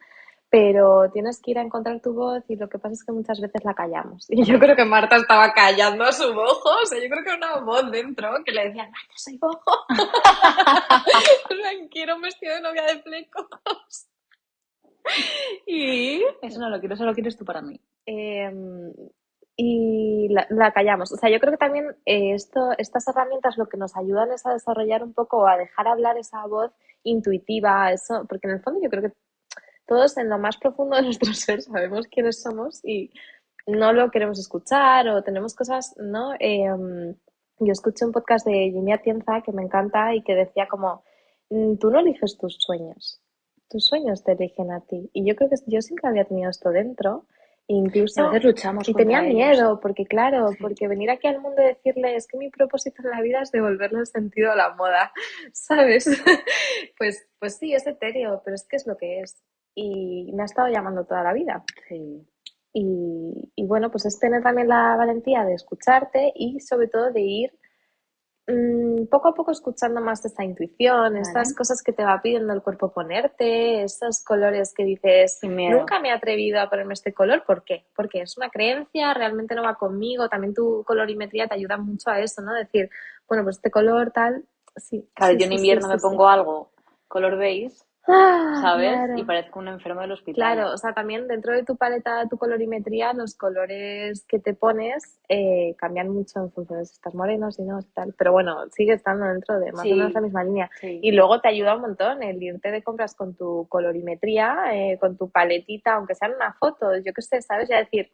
pero 0.52 1.10
tienes 1.10 1.40
que 1.40 1.52
ir 1.52 1.58
a 1.58 1.62
encontrar 1.62 2.00
tu 2.00 2.12
voz 2.12 2.44
y 2.46 2.56
lo 2.56 2.68
que 2.68 2.78
pasa 2.78 2.92
es 2.92 3.04
que 3.04 3.12
muchas 3.12 3.40
veces 3.40 3.64
la 3.64 3.72
callamos. 3.72 4.26
Y 4.28 4.36
yo 4.44 4.58
creo 4.58 4.76
que 4.76 4.84
Marta 4.84 5.16
estaba 5.16 5.50
callando 5.54 6.04
a 6.04 6.12
su 6.12 6.30
voz, 6.34 6.60
o 6.62 6.86
sea, 6.86 7.02
yo 7.02 7.08
creo 7.08 7.24
que 7.24 7.30
era 7.30 7.38
una 7.38 7.64
voz 7.64 7.90
dentro 7.90 8.28
que 8.44 8.52
le 8.52 8.66
decía, 8.66 8.82
Marta, 8.82 9.14
soy 9.16 9.38
bojo. 9.38 9.72
quiero 11.90 12.16
un 12.16 12.22
vestido 12.22 12.54
de 12.54 12.60
novia 12.60 12.82
de 12.82 13.00
flecos. 13.00 13.46
y 15.66 16.22
eso 16.42 16.60
no 16.60 16.68
lo 16.68 16.80
quiero, 16.80 16.96
eso 16.96 17.06
lo 17.06 17.14
quieres 17.14 17.38
tú 17.38 17.46
para 17.46 17.62
mí. 17.62 17.80
Eh, 18.04 18.52
y 19.56 20.28
la, 20.28 20.72
callamos. 20.72 21.12
O 21.12 21.16
sea, 21.16 21.30
yo 21.30 21.40
creo 21.40 21.52
que 21.52 21.58
también 21.58 21.96
eh, 22.04 22.34
esto, 22.34 22.72
estas 22.76 23.08
herramientas 23.08 23.56
lo 23.56 23.70
que 23.70 23.78
nos 23.78 23.96
ayudan 23.96 24.30
es 24.32 24.44
a 24.44 24.52
desarrollar 24.52 25.02
un 25.02 25.14
poco, 25.14 25.48
a 25.48 25.56
dejar 25.56 25.88
hablar 25.88 26.18
esa 26.18 26.46
voz 26.46 26.72
intuitiva, 27.04 27.90
eso, 27.90 28.26
porque 28.28 28.48
en 28.48 28.54
el 28.54 28.60
fondo 28.60 28.80
yo 28.82 28.90
creo 28.90 29.04
que 29.04 29.12
todos 29.86 30.16
en 30.16 30.28
lo 30.28 30.38
más 30.38 30.56
profundo 30.56 30.96
de 30.96 31.02
nuestro 31.02 31.32
ser 31.34 31.62
sabemos 31.62 32.06
quiénes 32.06 32.42
somos 32.42 32.84
y 32.84 33.10
no 33.66 33.92
lo 33.92 34.10
queremos 34.10 34.38
escuchar 34.38 35.08
o 35.08 35.22
tenemos 35.22 35.54
cosas, 35.54 35.94
¿no? 35.98 36.32
Em, 36.38 37.14
yo 37.58 37.72
escuché 37.72 38.04
un 38.04 38.12
podcast 38.12 38.46
de 38.46 38.70
Jimmy 38.72 38.92
Atienza 38.92 39.42
que 39.42 39.52
me 39.52 39.62
encanta 39.62 40.14
y 40.14 40.22
que 40.22 40.34
decía 40.34 40.66
como, 40.68 41.04
mm, 41.50 41.76
tú 41.76 41.90
no 41.90 42.00
eliges 42.00 42.36
tus 42.38 42.56
sueños, 42.58 43.20
tus 43.68 43.86
sueños 43.86 44.24
te 44.24 44.32
eligen 44.32 44.72
a 44.72 44.80
ti. 44.80 45.08
Y 45.12 45.24
yo 45.24 45.36
creo 45.36 45.48
que 45.48 45.56
yo 45.66 45.80
siempre 45.80 46.08
había 46.08 46.24
tenido 46.24 46.50
esto 46.50 46.70
dentro 46.70 47.26
Incluso 47.68 48.30
luchamos 48.32 48.88
y 48.88 48.94
tenía 48.94 49.22
miedo, 49.22 49.78
porque 49.80 50.04
claro, 50.04 50.50
porque 50.60 50.88
venir 50.88 51.10
aquí 51.10 51.28
al 51.28 51.40
mundo 51.40 51.62
y 51.62 51.66
decirle 51.66 52.16
es 52.16 52.26
que 52.26 52.36
mi 52.36 52.50
propósito 52.50 53.02
en 53.02 53.10
la 53.10 53.20
vida 53.20 53.40
es 53.40 53.52
devolverle 53.52 54.00
el 54.00 54.06
sentido 54.06 54.50
a 54.50 54.56
la 54.56 54.74
moda, 54.74 55.12
¿sabes? 55.52 56.06
pues, 56.98 57.26
pues 57.38 57.56
sí, 57.56 57.72
es 57.72 57.86
etéreo, 57.86 58.42
pero 58.44 58.56
es 58.56 58.66
que 58.66 58.76
es 58.76 58.86
lo 58.86 58.96
que 58.96 59.20
es. 59.20 59.42
Y 59.74 60.30
me 60.32 60.42
ha 60.42 60.46
estado 60.46 60.68
llamando 60.68 61.04
toda 61.04 61.22
la 61.22 61.32
vida. 61.32 61.64
Sí. 61.88 62.26
Y, 62.74 63.52
y 63.54 63.66
bueno, 63.66 63.90
pues 63.90 64.06
es 64.06 64.18
tener 64.18 64.42
también 64.42 64.68
la 64.68 64.96
valentía 64.96 65.44
de 65.44 65.54
escucharte 65.54 66.32
y 66.34 66.60
sobre 66.60 66.88
todo 66.88 67.12
de 67.12 67.20
ir 67.20 67.52
Mm, 68.48 69.06
poco 69.06 69.28
a 69.28 69.34
poco 69.34 69.52
escuchando 69.52 70.00
más 70.00 70.24
esta 70.24 70.42
intuición, 70.42 71.16
estas 71.16 71.54
cosas 71.54 71.80
que 71.80 71.92
te 71.92 72.04
va 72.04 72.20
pidiendo 72.20 72.52
el 72.52 72.60
cuerpo 72.60 72.92
ponerte, 72.92 73.84
esos 73.84 74.24
colores 74.24 74.74
que 74.76 74.82
dices, 74.82 75.38
nunca 75.42 76.00
me 76.00 76.08
he 76.08 76.12
atrevido 76.12 76.60
a 76.60 76.68
ponerme 76.68 76.94
este 76.94 77.14
color, 77.14 77.44
¿por 77.46 77.62
qué? 77.62 77.86
Porque 77.94 78.22
es 78.22 78.36
una 78.36 78.50
creencia, 78.50 79.14
realmente 79.14 79.54
no 79.54 79.62
va 79.62 79.76
conmigo, 79.76 80.28
también 80.28 80.54
tu 80.54 80.82
colorimetría 80.84 81.46
te 81.46 81.54
ayuda 81.54 81.76
mucho 81.76 82.10
a 82.10 82.18
eso, 82.18 82.42
¿no? 82.42 82.52
Decir, 82.52 82.90
bueno, 83.28 83.44
pues 83.44 83.56
este 83.58 83.70
color 83.70 84.10
tal, 84.10 84.44
sí. 84.74 85.08
Claro, 85.14 85.34
yo 85.34 85.46
en 85.46 85.52
invierno 85.52 85.86
me 85.86 85.98
pongo 85.98 86.26
algo 86.26 86.72
color 87.06 87.36
beige 87.36 87.76
Ah, 88.08 88.58
¿sabes? 88.60 89.10
Y 89.16 89.22
parezco 89.22 89.60
un 89.60 89.68
enfermo 89.68 90.00
del 90.00 90.12
hospital. 90.12 90.34
Claro, 90.34 90.72
o 90.72 90.76
sea, 90.76 90.92
también 90.92 91.28
dentro 91.28 91.52
de 91.52 91.62
tu 91.62 91.76
paleta, 91.76 92.26
tu 92.28 92.36
colorimetría, 92.36 93.12
los 93.12 93.36
colores 93.36 94.24
que 94.26 94.40
te 94.40 94.54
pones 94.54 95.20
eh, 95.28 95.76
cambian 95.78 96.08
mucho 96.08 96.40
en 96.40 96.50
función 96.50 96.80
de 96.80 96.86
si 96.86 96.94
estás 96.94 97.14
moreno, 97.14 97.52
si 97.52 97.62
no, 97.62 97.80
tal. 97.94 98.12
Pero 98.18 98.32
bueno, 98.32 98.68
sigue 98.70 98.94
estando 98.94 99.26
dentro 99.26 99.60
de 99.60 99.72
más 99.72 99.86
o 99.86 99.88
menos 99.88 100.12
la 100.12 100.20
misma 100.20 100.42
línea. 100.42 100.70
Y 100.82 101.12
luego 101.12 101.40
te 101.40 101.48
ayuda 101.48 101.76
un 101.76 101.82
montón 101.82 102.22
el 102.22 102.42
irte 102.42 102.72
de 102.72 102.82
compras 102.82 103.14
con 103.14 103.36
tu 103.36 103.66
colorimetría, 103.68 104.56
eh, 104.72 104.98
con 104.98 105.16
tu 105.16 105.30
paletita, 105.30 105.94
aunque 105.94 106.16
sea 106.16 106.28
en 106.28 106.34
una 106.34 106.54
foto, 106.54 106.96
yo 106.98 107.12
qué 107.12 107.22
sé, 107.22 107.40
¿sabes? 107.40 107.68
Ya 107.68 107.78
decir, 107.78 108.10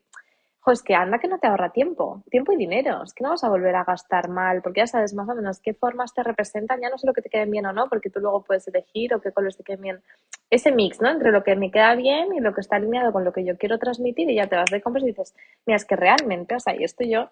pues 0.69 0.83
que 0.83 0.95
anda 0.95 1.19
que 1.19 1.29
no 1.29 1.39
te 1.39 1.47
ahorra 1.47 1.71
tiempo, 1.71 2.23
tiempo 2.31 2.53
y 2.53 2.57
dinero, 2.59 3.03
es 3.03 3.15
que 3.15 3.25
no 3.25 3.31
vas 3.31 3.43
a 3.43 3.49
volver 3.49 3.75
a 3.75 3.85
gastar 3.85 4.29
mal, 4.29 4.61
porque 4.61 4.83
ya 4.83 4.87
sabes 4.87 5.15
más 5.15 5.27
o 5.27 5.35
menos 5.35 5.61
qué 5.61 5.73
formas 5.73 6.13
te 6.13 6.23
representan, 6.23 6.83
ya 6.83 6.91
no 6.91 6.99
solo 6.99 7.15
que 7.15 7.23
te 7.23 7.31
queden 7.31 7.51
bien 7.51 7.65
o 7.65 7.73
no, 7.73 7.89
porque 7.89 8.11
tú 8.11 8.21
luego 8.21 8.45
puedes 8.45 8.69
elegir 8.69 9.15
o 9.15 9.21
qué 9.23 9.33
colores 9.33 9.57
te 9.57 9.65
queden 9.65 9.81
bien. 9.81 10.03
Ese 10.51 10.71
mix, 10.71 11.01
¿no? 11.01 11.09
Entre 11.09 11.33
lo 11.33 11.43
que 11.43 11.57
me 11.57 11.71
queda 11.71 11.95
bien 11.95 12.35
y 12.35 12.41
lo 12.41 12.53
que 12.53 12.61
está 12.61 12.77
alineado 12.77 13.15
con 13.15 13.25
lo 13.25 13.33
que 13.33 13.47
yo 13.47 13.57
quiero 13.57 13.79
transmitir 13.79 14.29
y 14.29 14.35
ya 14.35 14.47
te 14.47 14.57
vas 14.57 14.71
de 14.71 14.83
compras 14.83 15.05
y 15.05 15.07
dices, 15.07 15.35
mira, 15.65 15.79
es 15.79 15.87
que 15.87 15.97
realmente, 15.97 16.55
o 16.55 16.61
sea, 16.61 16.77
y 16.77 16.85
esto 16.85 17.03
yo, 17.03 17.31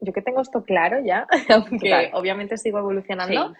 yo 0.00 0.14
que 0.14 0.22
tengo 0.22 0.40
esto 0.40 0.64
claro 0.64 1.04
ya, 1.04 1.26
aunque 1.50 2.10
obviamente 2.14 2.56
sigo 2.56 2.78
evolucionando, 2.78 3.52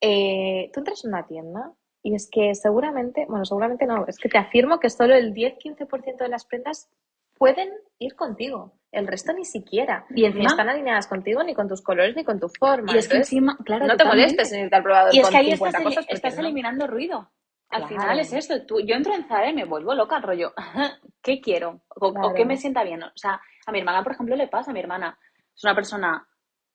eh, 0.00 0.72
tú 0.72 0.80
entras 0.80 1.04
en 1.04 1.10
una 1.10 1.24
tienda 1.24 1.70
y 2.02 2.16
es 2.16 2.28
que 2.28 2.52
seguramente, 2.56 3.26
bueno, 3.28 3.44
seguramente 3.44 3.86
no, 3.86 4.04
es 4.08 4.18
que 4.18 4.28
te 4.28 4.38
afirmo 4.38 4.80
que 4.80 4.90
solo 4.90 5.14
el 5.14 5.32
10-15% 5.32 6.16
de 6.16 6.28
las 6.28 6.44
prendas 6.46 6.90
pueden 7.36 7.70
ir 7.98 8.14
contigo. 8.14 8.78
El 8.90 9.08
resto 9.08 9.32
ni 9.32 9.44
siquiera. 9.44 10.06
Y 10.14 10.28
ni 10.28 10.46
están 10.46 10.68
alineadas 10.68 11.08
contigo, 11.08 11.42
ni 11.42 11.54
con 11.54 11.68
tus 11.68 11.82
colores, 11.82 12.14
ni 12.14 12.24
con 12.24 12.38
tu 12.38 12.48
forma. 12.48 12.94
Y 12.94 12.98
es 12.98 13.08
que 13.08 13.16
encima, 13.16 13.56
claro, 13.64 13.86
no 13.86 13.96
te 13.96 14.04
molestes 14.04 14.52
en 14.52 14.64
irte 14.64 14.76
al 14.76 14.84
probador 14.84 15.14
Y 15.14 15.18
es 15.18 15.28
que 15.28 15.36
ahí 15.36 15.50
estás, 15.50 16.38
eliminando 16.38 16.86
ruido. 16.86 17.30
Al 17.70 17.88
final 17.88 18.20
es 18.20 18.32
esto. 18.32 18.54
yo 18.68 18.94
entro 18.94 19.14
en 19.14 19.26
Zara 19.26 19.50
y 19.50 19.54
me 19.54 19.64
vuelvo 19.64 19.94
loca, 19.94 20.20
rollo. 20.20 20.52
¿Qué 21.22 21.40
quiero? 21.40 21.82
O, 21.88 22.34
qué 22.34 22.44
me 22.44 22.56
sienta 22.56 22.84
bien. 22.84 23.02
O 23.02 23.10
sea, 23.16 23.40
a 23.66 23.72
mi 23.72 23.80
hermana, 23.80 24.04
por 24.04 24.12
ejemplo, 24.12 24.36
le 24.36 24.46
pasa. 24.46 24.70
A 24.70 24.74
mi 24.74 24.80
hermana 24.80 25.18
es 25.56 25.64
una 25.64 25.74
persona 25.74 26.28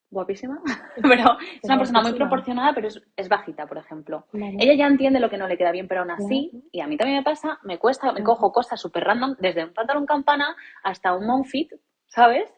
guapísima, 0.09 0.59
pero 1.01 1.37
es 1.39 1.63
una 1.63 1.77
persona 1.77 2.01
muy 2.01 2.13
proporcionada, 2.13 2.73
pero 2.73 2.87
es, 2.87 3.29
bajita, 3.29 3.67
por 3.67 3.77
ejemplo. 3.77 4.25
Ella 4.33 4.73
ya 4.73 4.87
entiende 4.87 5.19
lo 5.19 5.29
que 5.29 5.37
no 5.37 5.47
le 5.47 5.57
queda 5.57 5.71
bien, 5.71 5.87
pero 5.87 6.01
aún 6.01 6.11
así, 6.11 6.51
y 6.71 6.81
a 6.81 6.87
mí 6.87 6.97
también 6.97 7.19
me 7.19 7.23
pasa, 7.23 7.59
me 7.63 7.77
cuesta, 7.77 8.11
me 8.11 8.23
cojo 8.23 8.51
cosas 8.51 8.79
súper 8.79 9.03
random, 9.03 9.35
desde 9.39 9.65
un 9.65 9.73
pantalón 9.73 10.05
campana 10.05 10.55
hasta 10.83 11.15
un 11.15 11.27
monfit, 11.27 11.71
¿sabes? 12.07 12.51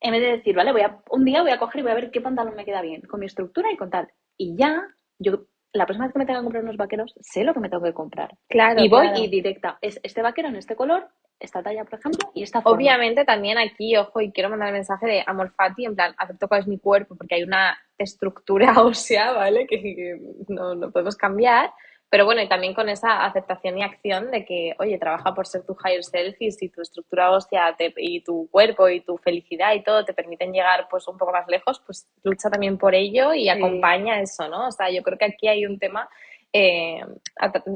En 0.00 0.12
vez 0.12 0.20
de 0.20 0.36
decir, 0.38 0.54
vale, 0.56 0.72
voy 0.72 0.82
a, 0.82 1.00
un 1.10 1.24
día 1.24 1.42
voy 1.42 1.50
a 1.50 1.58
coger 1.58 1.80
y 1.80 1.82
voy 1.82 1.92
a 1.92 1.96
ver 1.96 2.10
qué 2.10 2.20
pantalón 2.20 2.54
me 2.56 2.64
queda 2.64 2.82
bien, 2.82 3.02
con 3.02 3.20
mi 3.20 3.26
estructura 3.26 3.70
y 3.72 3.76
con 3.76 3.90
tal. 3.90 4.08
Y 4.36 4.56
ya, 4.56 4.82
yo 5.18 5.46
la 5.72 5.86
próxima 5.86 6.06
vez 6.06 6.12
que 6.12 6.18
me 6.18 6.26
tenga 6.26 6.40
que 6.40 6.44
comprar 6.44 6.64
unos 6.64 6.76
vaqueros, 6.76 7.14
sé 7.20 7.44
lo 7.44 7.54
que 7.54 7.60
me 7.60 7.68
tengo 7.68 7.84
que 7.84 7.94
comprar. 7.94 8.36
Claro. 8.48 8.82
Y 8.82 8.88
voy 8.88 9.08
y 9.16 9.28
directa, 9.28 9.78
es 9.80 10.00
este 10.02 10.22
vaquero 10.22 10.48
en 10.48 10.56
este 10.56 10.74
color, 10.74 11.08
esta 11.40 11.62
talla, 11.62 11.84
por 11.84 11.98
ejemplo, 11.98 12.30
y 12.34 12.42
esta 12.42 12.60
forma. 12.60 12.76
Obviamente 12.76 13.24
también 13.24 13.58
aquí, 13.58 13.96
ojo, 13.96 14.20
y 14.20 14.30
quiero 14.30 14.50
mandar 14.50 14.68
el 14.68 14.74
mensaje 14.74 15.06
de 15.06 15.24
amor 15.26 15.52
fati, 15.52 15.86
en 15.86 15.96
plan, 15.96 16.14
acepto 16.18 16.46
cuál 16.46 16.60
es 16.60 16.66
mi 16.68 16.78
cuerpo, 16.78 17.16
porque 17.16 17.36
hay 17.36 17.42
una 17.42 17.76
estructura 17.98 18.74
ósea, 18.82 19.32
¿vale? 19.32 19.66
Que, 19.66 20.18
no, 20.48 20.74
no, 20.74 20.90
podemos 20.90 21.16
cambiar. 21.16 21.72
Pero 22.10 22.24
bueno, 22.24 22.42
y 22.42 22.48
también 22.48 22.74
con 22.74 22.88
esa 22.88 23.24
aceptación 23.24 23.78
y 23.78 23.84
acción 23.84 24.32
de 24.32 24.44
que, 24.44 24.74
oye, 24.80 24.98
trabaja 24.98 25.32
por 25.32 25.46
ser 25.46 25.64
tu 25.64 25.76
higher 25.84 26.02
self 26.02 26.36
y 26.40 26.50
si 26.50 26.68
tu 26.68 26.82
estructura 26.82 27.30
ósea 27.30 27.76
y 27.96 28.22
tu 28.24 28.48
cuerpo 28.50 28.88
y 28.88 29.00
tu 29.00 29.16
felicidad 29.16 29.74
y 29.74 29.84
todo 29.84 30.04
te 30.04 30.12
permiten 30.12 30.52
llegar 30.52 30.88
pues 30.90 31.06
un 31.06 31.16
poco 31.16 31.30
más 31.30 31.46
lejos, 31.46 31.80
pues 31.86 32.08
lucha 32.24 32.50
también 32.50 32.78
por 32.78 32.96
ello 32.96 33.32
y 33.32 33.48
acompaña 33.48 34.20
eso, 34.20 34.48
¿no? 34.48 34.66
O 34.66 34.72
sea, 34.72 34.90
yo 34.90 35.04
creo 35.04 35.18
que 35.18 35.26
aquí 35.26 35.46
hay 35.46 35.64
un 35.66 35.78
tema 35.78 36.08
eh, 36.52 37.00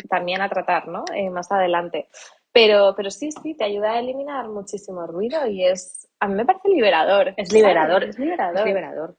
también 0.09 0.40
a 0.40 0.48
tratar, 0.48 0.88
¿no? 0.88 1.05
Eh, 1.14 1.31
más 1.31 1.53
adelante. 1.53 2.09
Pero, 2.55 2.95
pero 2.97 3.11
sí, 3.11 3.33
sí, 3.33 3.55
te 3.55 3.64
ayuda 3.64 3.95
a 3.95 3.99
eliminar 3.99 4.49
muchísimo 4.49 5.05
ruido 5.09 5.45
y 5.49 5.64
es, 5.64 6.09
a 6.21 6.29
mí 6.29 6.35
me 6.37 6.47
parece 6.47 6.69
liberador. 6.69 7.35
Es 7.37 7.53
liberador, 7.53 8.05
es 8.05 8.17
liberador. 8.17 8.64
liberador. 8.64 9.17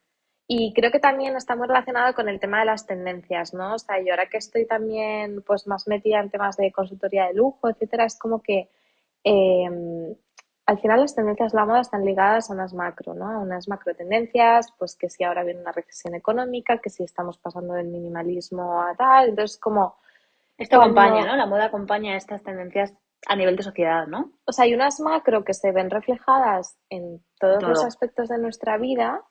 Y 0.47 0.73
creo 0.73 0.89
que 0.89 1.01
también 1.01 1.35
está 1.35 1.53
muy 1.57 1.67
relacionado 1.67 2.13
con 2.13 2.29
el 2.29 2.39
tema 2.39 2.59
de 2.59 2.67
las 2.67 2.85
tendencias, 2.85 3.53
¿no? 3.53 3.73
O 3.73 3.77
sea, 3.77 3.99
yo 3.99 4.11
ahora 4.11 4.29
que 4.29 4.37
estoy 4.37 4.65
también 4.65 5.43
pues 5.45 5.67
más 5.67 5.85
metida 5.85 6.21
en 6.21 6.29
temas 6.29 6.55
de 6.55 6.71
consultoría 6.71 7.27
de 7.27 7.33
lujo, 7.33 7.67
etcétera, 7.67 8.05
es 8.05 8.17
como 8.17 8.41
que 8.41 8.69
em, 9.25 10.15
al 10.65 10.79
final 10.79 11.01
las 11.01 11.13
tendencias 11.13 11.51
de 11.51 11.57
la 11.57 11.65
moda 11.65 11.81
están 11.81 12.05
ligadas 12.05 12.49
a 12.49 12.53
unas 12.53 12.73
macro, 12.73 13.15
¿no? 13.15 13.29
A 13.29 13.39
unas 13.39 13.67
macro 13.67 13.93
tendencias, 13.95 14.73
pues 14.79 14.95
que 14.95 15.09
si 15.09 15.25
ahora 15.25 15.43
viene 15.43 15.59
una 15.59 15.73
recesión 15.73 16.15
económica, 16.15 16.77
que 16.77 16.89
si 16.89 17.03
estamos 17.03 17.37
pasando 17.37 17.73
del 17.73 17.87
minimalismo 17.87 18.81
a 18.81 18.95
tal, 18.95 19.27
entonces 19.27 19.57
como... 19.57 19.97
Esto 20.57 20.79
acompaña, 20.79 21.25
¿no? 21.25 21.35
La 21.35 21.47
moda 21.47 21.65
acompaña 21.65 22.15
estas 22.15 22.41
tendencias 22.41 22.93
a 23.27 23.35
nivel 23.35 23.55
de 23.55 23.63
sociedad, 23.63 24.07
¿no? 24.07 24.31
O 24.45 24.51
sea, 24.51 24.65
hay 24.65 24.73
unas 24.73 24.99
macro 24.99 25.43
que 25.43 25.53
se 25.53 25.71
ven 25.71 25.89
reflejadas 25.89 26.77
en 26.89 27.23
todos 27.39 27.63
los 27.63 27.83
aspectos 27.83 28.29
de 28.29 28.37
nuestra 28.37 28.77
vida 28.77 29.23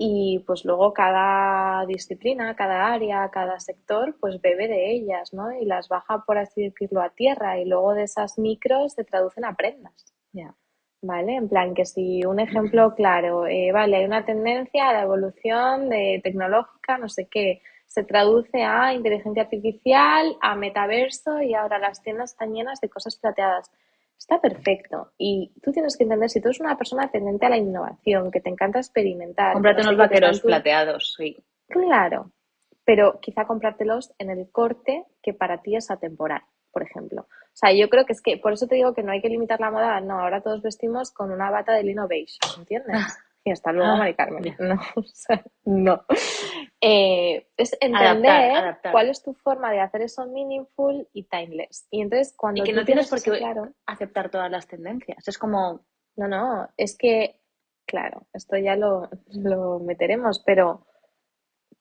y 0.00 0.44
pues 0.46 0.64
luego 0.64 0.92
cada 0.92 1.84
disciplina, 1.86 2.54
cada 2.54 2.92
área, 2.92 3.28
cada 3.30 3.58
sector, 3.58 4.16
pues 4.20 4.40
bebe 4.40 4.68
de 4.68 4.92
ellas, 4.92 5.34
¿no? 5.34 5.50
Y 5.52 5.64
las 5.64 5.88
baja, 5.88 6.22
por 6.24 6.38
así 6.38 6.62
decirlo, 6.62 7.02
a 7.02 7.10
tierra 7.10 7.58
y 7.58 7.64
luego 7.64 7.94
de 7.94 8.04
esas 8.04 8.38
micros 8.38 8.92
se 8.92 9.04
traducen 9.04 9.44
a 9.44 9.56
prendas. 9.56 10.14
Ya. 10.32 10.54
¿Vale? 11.02 11.34
En 11.36 11.48
plan 11.48 11.74
que 11.74 11.84
si 11.84 12.24
un 12.24 12.40
ejemplo 12.40 12.94
claro, 12.94 13.46
eh, 13.46 13.70
vale, 13.72 13.96
hay 13.96 14.04
una 14.04 14.24
tendencia 14.24 14.88
a 14.88 14.92
la 14.92 15.02
evolución 15.02 15.88
de 15.88 16.20
tecnológica, 16.22 16.98
no 16.98 17.08
sé 17.08 17.28
qué, 17.28 17.62
se 17.88 18.04
traduce 18.04 18.62
a 18.62 18.92
inteligencia 18.92 19.42
artificial, 19.42 20.36
a 20.40 20.54
metaverso 20.54 21.40
y 21.42 21.54
ahora 21.54 21.78
las 21.78 22.02
tiendas 22.02 22.32
están 22.32 22.52
llenas 22.52 22.80
de 22.80 22.88
cosas 22.88 23.16
plateadas. 23.16 23.70
Está 24.18 24.40
perfecto. 24.40 25.12
Y 25.16 25.52
tú 25.62 25.72
tienes 25.72 25.96
que 25.96 26.04
entender, 26.04 26.28
si 26.28 26.40
tú 26.40 26.48
eres 26.48 26.60
una 26.60 26.76
persona 26.76 27.10
tendente 27.10 27.46
a 27.46 27.50
la 27.50 27.56
innovación, 27.56 28.30
que 28.30 28.40
te 28.40 28.50
encanta 28.50 28.78
experimentar. 28.78 29.54
Cómprate 29.54 29.82
unos 29.82 29.96
vaqueros 29.96 30.40
plateados, 30.40 31.14
sí. 31.16 31.42
Claro, 31.68 32.32
pero 32.84 33.20
quizá 33.20 33.46
comprártelos 33.46 34.12
en 34.18 34.30
el 34.30 34.50
corte 34.50 35.04
que 35.22 35.32
para 35.32 35.62
ti 35.62 35.76
es 35.76 35.90
atemporal, 35.90 36.42
por 36.70 36.82
ejemplo. 36.82 37.22
O 37.22 37.56
sea, 37.60 37.72
yo 37.72 37.88
creo 37.88 38.04
que 38.04 38.12
es 38.12 38.20
que, 38.20 38.36
por 38.36 38.52
eso 38.52 38.66
te 38.66 38.74
digo 38.74 38.94
que 38.94 39.02
no 39.02 39.12
hay 39.12 39.20
que 39.20 39.28
limitar 39.28 39.60
la 39.60 39.70
moda, 39.70 40.00
no, 40.00 40.20
ahora 40.20 40.42
todos 40.42 40.62
vestimos 40.62 41.10
con 41.12 41.30
una 41.30 41.50
bata 41.50 41.72
de 41.72 41.84
lino 41.84 42.06
beige, 42.06 42.38
¿entiendes? 42.58 42.96
y 43.48 43.50
hasta 43.50 43.72
luego, 43.72 43.92
ah, 43.92 43.96
Mari 43.96 44.14
Carmen. 44.14 44.56
No, 44.58 44.74
o 44.96 45.02
sea, 45.02 45.42
no. 45.64 46.04
Eh, 46.80 47.48
es 47.56 47.76
entender 47.80 48.78
cuál 48.92 49.08
es 49.08 49.22
tu 49.22 49.34
forma 49.34 49.70
de 49.72 49.80
hacer 49.80 50.02
eso 50.02 50.26
meaningful 50.26 51.08
y 51.12 51.24
timeless. 51.24 51.88
Y 51.90 52.02
entonces 52.02 52.34
cuando 52.36 52.62
y 52.62 52.64
que 52.64 52.72
no 52.72 52.84
tienes 52.84 53.08
por 53.08 53.22
qué 53.22 53.42
aceptar 53.86 54.30
todas 54.30 54.50
las 54.50 54.68
tendencias. 54.68 55.26
Es 55.26 55.38
como, 55.38 55.80
no, 56.16 56.28
no, 56.28 56.68
es 56.76 56.96
que, 56.96 57.40
claro, 57.86 58.26
esto 58.32 58.56
ya 58.58 58.76
lo, 58.76 59.08
lo 59.28 59.78
meteremos, 59.80 60.42
pero 60.44 60.86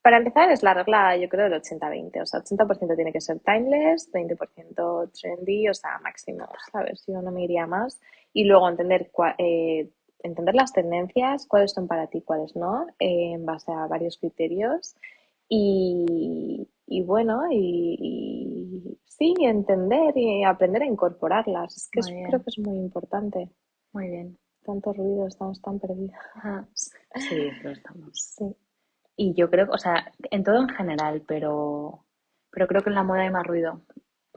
para 0.01 0.19
empezar 0.19 0.49
es 0.51 0.63
la 0.63 0.73
regla, 0.73 1.17
yo 1.17 1.27
creo, 1.27 1.49
del 1.49 1.61
80-20. 1.61 2.21
O 2.21 2.25
sea, 2.25 2.39
80% 2.41 2.95
tiene 2.95 3.11
que 3.11 3.19
ser 3.19 3.39
timeless, 3.39 4.09
20% 4.13 5.11
trendy, 5.11 5.67
o 5.67 5.73
sea, 5.73 5.99
máximo, 5.99 6.47
¿sabes? 6.71 7.03
Yo 7.07 7.21
no 7.21 7.29
me 7.29 7.43
iría 7.43 7.67
más. 7.67 7.99
Y 8.31 8.45
luego 8.45 8.69
entender 8.69 9.09
cuál, 9.11 9.35
eh, 9.37 9.89
entender 10.23 10.55
las 10.55 10.73
tendencias, 10.73 11.45
cuáles 11.47 11.71
son 11.71 11.87
para 11.87 12.07
ti, 12.07 12.21
cuáles 12.21 12.55
no, 12.55 12.87
eh, 12.99 13.33
en 13.33 13.45
base 13.45 13.71
a 13.71 13.87
varios 13.87 14.17
criterios. 14.17 14.95
Y, 15.49 16.67
bueno, 17.05 17.43
y, 17.51 18.99
sí, 19.05 19.33
entender 19.39 20.17
y 20.17 20.43
aprender 20.43 20.83
a 20.83 20.87
incorporarlas. 20.87 21.77
Es 21.77 21.89
que 21.89 22.25
creo 22.27 22.43
que 22.43 22.49
es 22.49 22.59
muy 22.59 22.77
importante. 22.77 23.49
Muy 23.93 24.09
bien. 24.09 24.37
Tanto 24.63 24.91
ruido, 24.91 25.27
estamos 25.27 25.61
tan 25.61 25.79
perdidos. 25.79 26.13
Sí, 27.15 27.49
lo 27.63 27.71
estamos. 27.71 28.11
Sí. 28.13 28.55
Y 29.15 29.33
yo 29.33 29.49
creo, 29.49 29.67
o 29.71 29.77
sea, 29.77 30.13
en 30.29 30.43
todo 30.43 30.61
en 30.61 30.69
general, 30.69 31.23
pero, 31.27 32.05
pero 32.51 32.67
creo 32.67 32.83
que 32.83 32.89
en 32.89 32.95
la 32.95 33.03
moda 33.03 33.21
hay 33.21 33.31
más 33.31 33.47
ruido. 33.47 33.81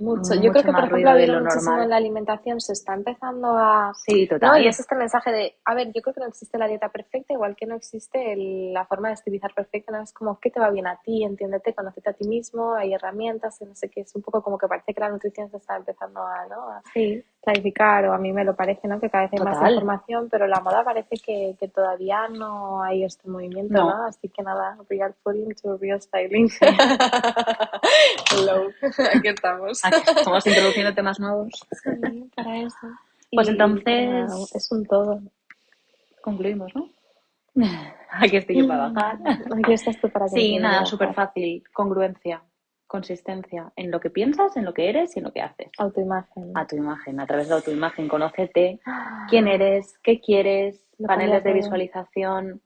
Mucho. 0.01 0.35
Yo 0.35 0.51
creo 0.51 0.65
que, 0.65 0.73
por 0.73 0.85
ejemplo, 0.85 1.15
de 1.15 1.27
lo 1.27 1.41
normal. 1.41 1.83
en 1.83 1.91
la 1.91 1.97
alimentación 1.97 2.61
se 2.61 2.73
está 2.73 2.95
empezando 2.95 3.57
a... 3.57 3.93
Sí, 3.95 4.27
total. 4.27 4.63
Y 4.63 4.67
es 4.67 4.81
este 4.81 4.97
mensaje 4.97 5.31
de, 5.31 5.57
a 5.65 5.75
ver, 5.75 5.93
yo 5.93 6.01
creo 6.01 6.15
que 6.15 6.21
no 6.21 6.27
existe 6.27 6.57
la 6.57 6.67
dieta 6.67 6.89
perfecta, 6.89 7.35
igual 7.35 7.55
que 7.55 7.67
no 7.67 7.77
existe 7.77 8.35
la 8.73 8.87
forma 8.87 9.09
de 9.09 9.15
estilizar 9.15 9.53
perfecta, 9.55 9.93
¿no? 9.93 10.03
Es 10.03 10.13
como, 10.13 10.41
¿qué 10.41 10.51
te 10.51 10.59
va 10.59 10.71
bien 10.71 10.87
a 10.87 10.99
ti? 11.05 11.23
Entiéndete, 11.23 11.75
conócete 11.75 12.11
a 12.11 12.15
ti 12.15 12.27
mismo, 12.27 12.75
hay 12.75 12.95
herramientas, 12.95 13.61
no 13.61 13.75
sé 13.75 13.91
qué, 13.91 14.01
es 14.01 14.17
un 14.17 14.23
poco 14.23 14.43
como 14.43 14.57
que 14.57 14.67
parece 14.67 14.95
que 14.95 15.01
la 15.01 15.11
nutrición 15.11 15.51
se 15.51 15.59
está 15.59 15.77
empezando 15.77 16.23
a, 16.23 16.47
¿no? 16.47 16.71
A, 16.71 16.83
sí 16.95 17.23
clarificar, 17.41 18.07
o 18.07 18.13
a 18.13 18.19
mí 18.19 18.33
me 18.33 18.45
lo 18.45 18.55
parece, 18.55 18.87
¿no? 18.87 19.01
Que 19.01 19.09
cada 19.09 19.25
vez 19.25 19.33
hay 19.33 19.45
más 19.45 19.71
información, 19.71 20.29
pero 20.31 20.47
la 20.47 20.61
moda 20.61 20.85
parece 20.85 21.17
que, 21.17 21.57
que 21.59 21.69
todavía 21.69 22.29
no 22.29 22.83
hay 22.83 23.05
este 23.05 23.29
movimiento, 23.29 23.75
¿no? 23.75 24.05
Así 24.05 24.29
que 24.29 24.43
nada, 24.43 24.77
real 24.89 25.15
fooding 25.23 25.55
to 25.63 25.77
real 25.79 26.01
styling. 26.01 26.51
Hello, 28.33 28.69
aquí 29.15 29.29
estamos. 29.29 29.85
Aquí 29.85 29.97
estamos 30.17 30.47
introduciendo 30.47 30.95
temas 30.95 31.19
nuevos. 31.19 31.49
Sí, 31.73 32.31
para 32.37 32.59
eso. 32.59 32.87
Pues 33.33 33.49
entonces... 33.49 34.51
es 34.55 34.73
un 34.73 34.85
todo. 34.87 35.21
Concluimos, 36.21 36.75
¿no? 36.75 36.89
Aquí 38.11 38.37
estoy 38.37 38.59
yo 38.59 38.69
para 38.69 38.89
bajar. 38.89 39.19
Aquí 39.59 39.73
estás 39.73 39.99
tú 40.01 40.11
para 40.11 40.29
Sí, 40.29 40.59
nada, 40.59 40.85
súper 40.85 41.15
fácil. 41.15 41.63
Congruencia 41.73 42.43
consistencia 42.91 43.73
en 43.77 43.93
lo 43.93 44.01
que 44.01 44.11
piensas, 44.11 44.57
en 44.57 44.65
lo 44.65 44.75
que 44.75 44.89
eres 44.89 45.15
y 45.15 45.21
en 45.21 45.27
lo 45.27 45.33
que 45.33 45.41
haces. 45.41 45.69
Autoimagen. 45.79 46.51
A 46.57 46.67
tu 46.67 46.75
imagen, 46.75 47.21
a 47.21 47.27
través 47.27 47.49
de 47.49 47.55
autoimagen. 47.55 48.09
Conócete 48.09 48.81
quién 49.31 49.47
eres, 49.47 49.97
qué 50.03 50.21
quieres, 50.21 50.85
paneles 51.07 51.45
de 51.45 51.53
visualización, 51.53 52.63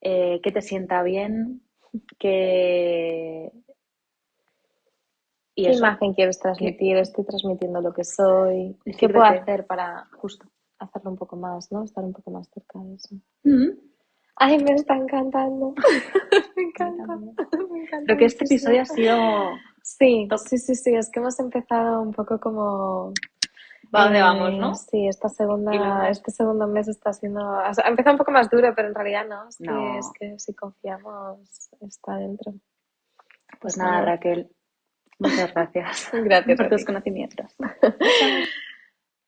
eh, 0.00 0.40
qué 0.42 0.52
te 0.52 0.62
sienta 0.62 1.02
bien, 1.02 1.62
qué... 2.18 3.50
¿Qué 5.56 5.72
imagen 5.72 6.14
quieres 6.14 6.38
transmitir? 6.38 6.96
Estoy 6.98 7.24
transmitiendo 7.24 7.80
lo 7.80 7.92
que 7.92 8.04
soy. 8.04 8.78
¿Qué 8.96 9.08
puedo 9.08 9.24
hacer 9.24 9.66
para 9.66 10.06
justo 10.16 10.46
hacerlo 10.78 11.10
un 11.10 11.16
poco 11.16 11.34
más, 11.34 11.72
¿no? 11.72 11.82
Estar 11.82 12.04
un 12.04 12.12
poco 12.12 12.30
más 12.30 12.48
cerca 12.48 12.78
de 12.78 12.94
eso. 12.94 13.16
Ay, 14.40 14.62
me 14.62 14.72
está 14.72 14.96
encantando. 14.96 15.74
me 16.56 16.62
encanta. 16.62 17.16
Me 17.16 17.82
encanta. 17.82 18.04
Creo 18.06 18.18
que 18.18 18.24
este 18.24 18.44
episodio 18.44 18.82
ha 18.82 18.84
sido. 18.84 19.16
Sí, 19.82 20.28
sí, 20.46 20.58
sí, 20.58 20.74
sí. 20.74 20.94
Es 20.94 21.10
que 21.10 21.20
hemos 21.20 21.38
empezado 21.40 22.02
un 22.02 22.12
poco 22.12 22.38
como. 22.38 23.12
¿Va 23.94 24.04
dónde 24.04 24.20
vamos, 24.20 24.52
no? 24.52 24.74
Sí, 24.74 25.08
esta 25.08 25.30
segunda, 25.30 26.10
este 26.10 26.30
segundo 26.30 26.66
mes 26.66 26.88
está 26.88 27.12
siendo. 27.12 27.40
ha 27.40 27.72
empezado 27.86 28.12
un 28.12 28.18
poco 28.18 28.30
más 28.30 28.50
duro, 28.50 28.74
pero 28.76 28.88
en 28.88 28.94
realidad 28.94 29.26
no. 29.26 29.48
Es, 29.48 29.56
Que, 29.56 29.98
es 29.98 30.10
que 30.18 30.38
si 30.38 30.54
confiamos, 30.54 31.70
está 31.80 32.16
dentro. 32.16 32.52
Pues, 33.60 33.78
nada, 33.78 34.02
Raquel. 34.02 34.50
Muchas 35.18 35.52
gracias. 35.52 36.10
gracias 36.24 36.56
por 36.56 36.68
tus 36.68 36.84
conocimientos. 36.84 37.56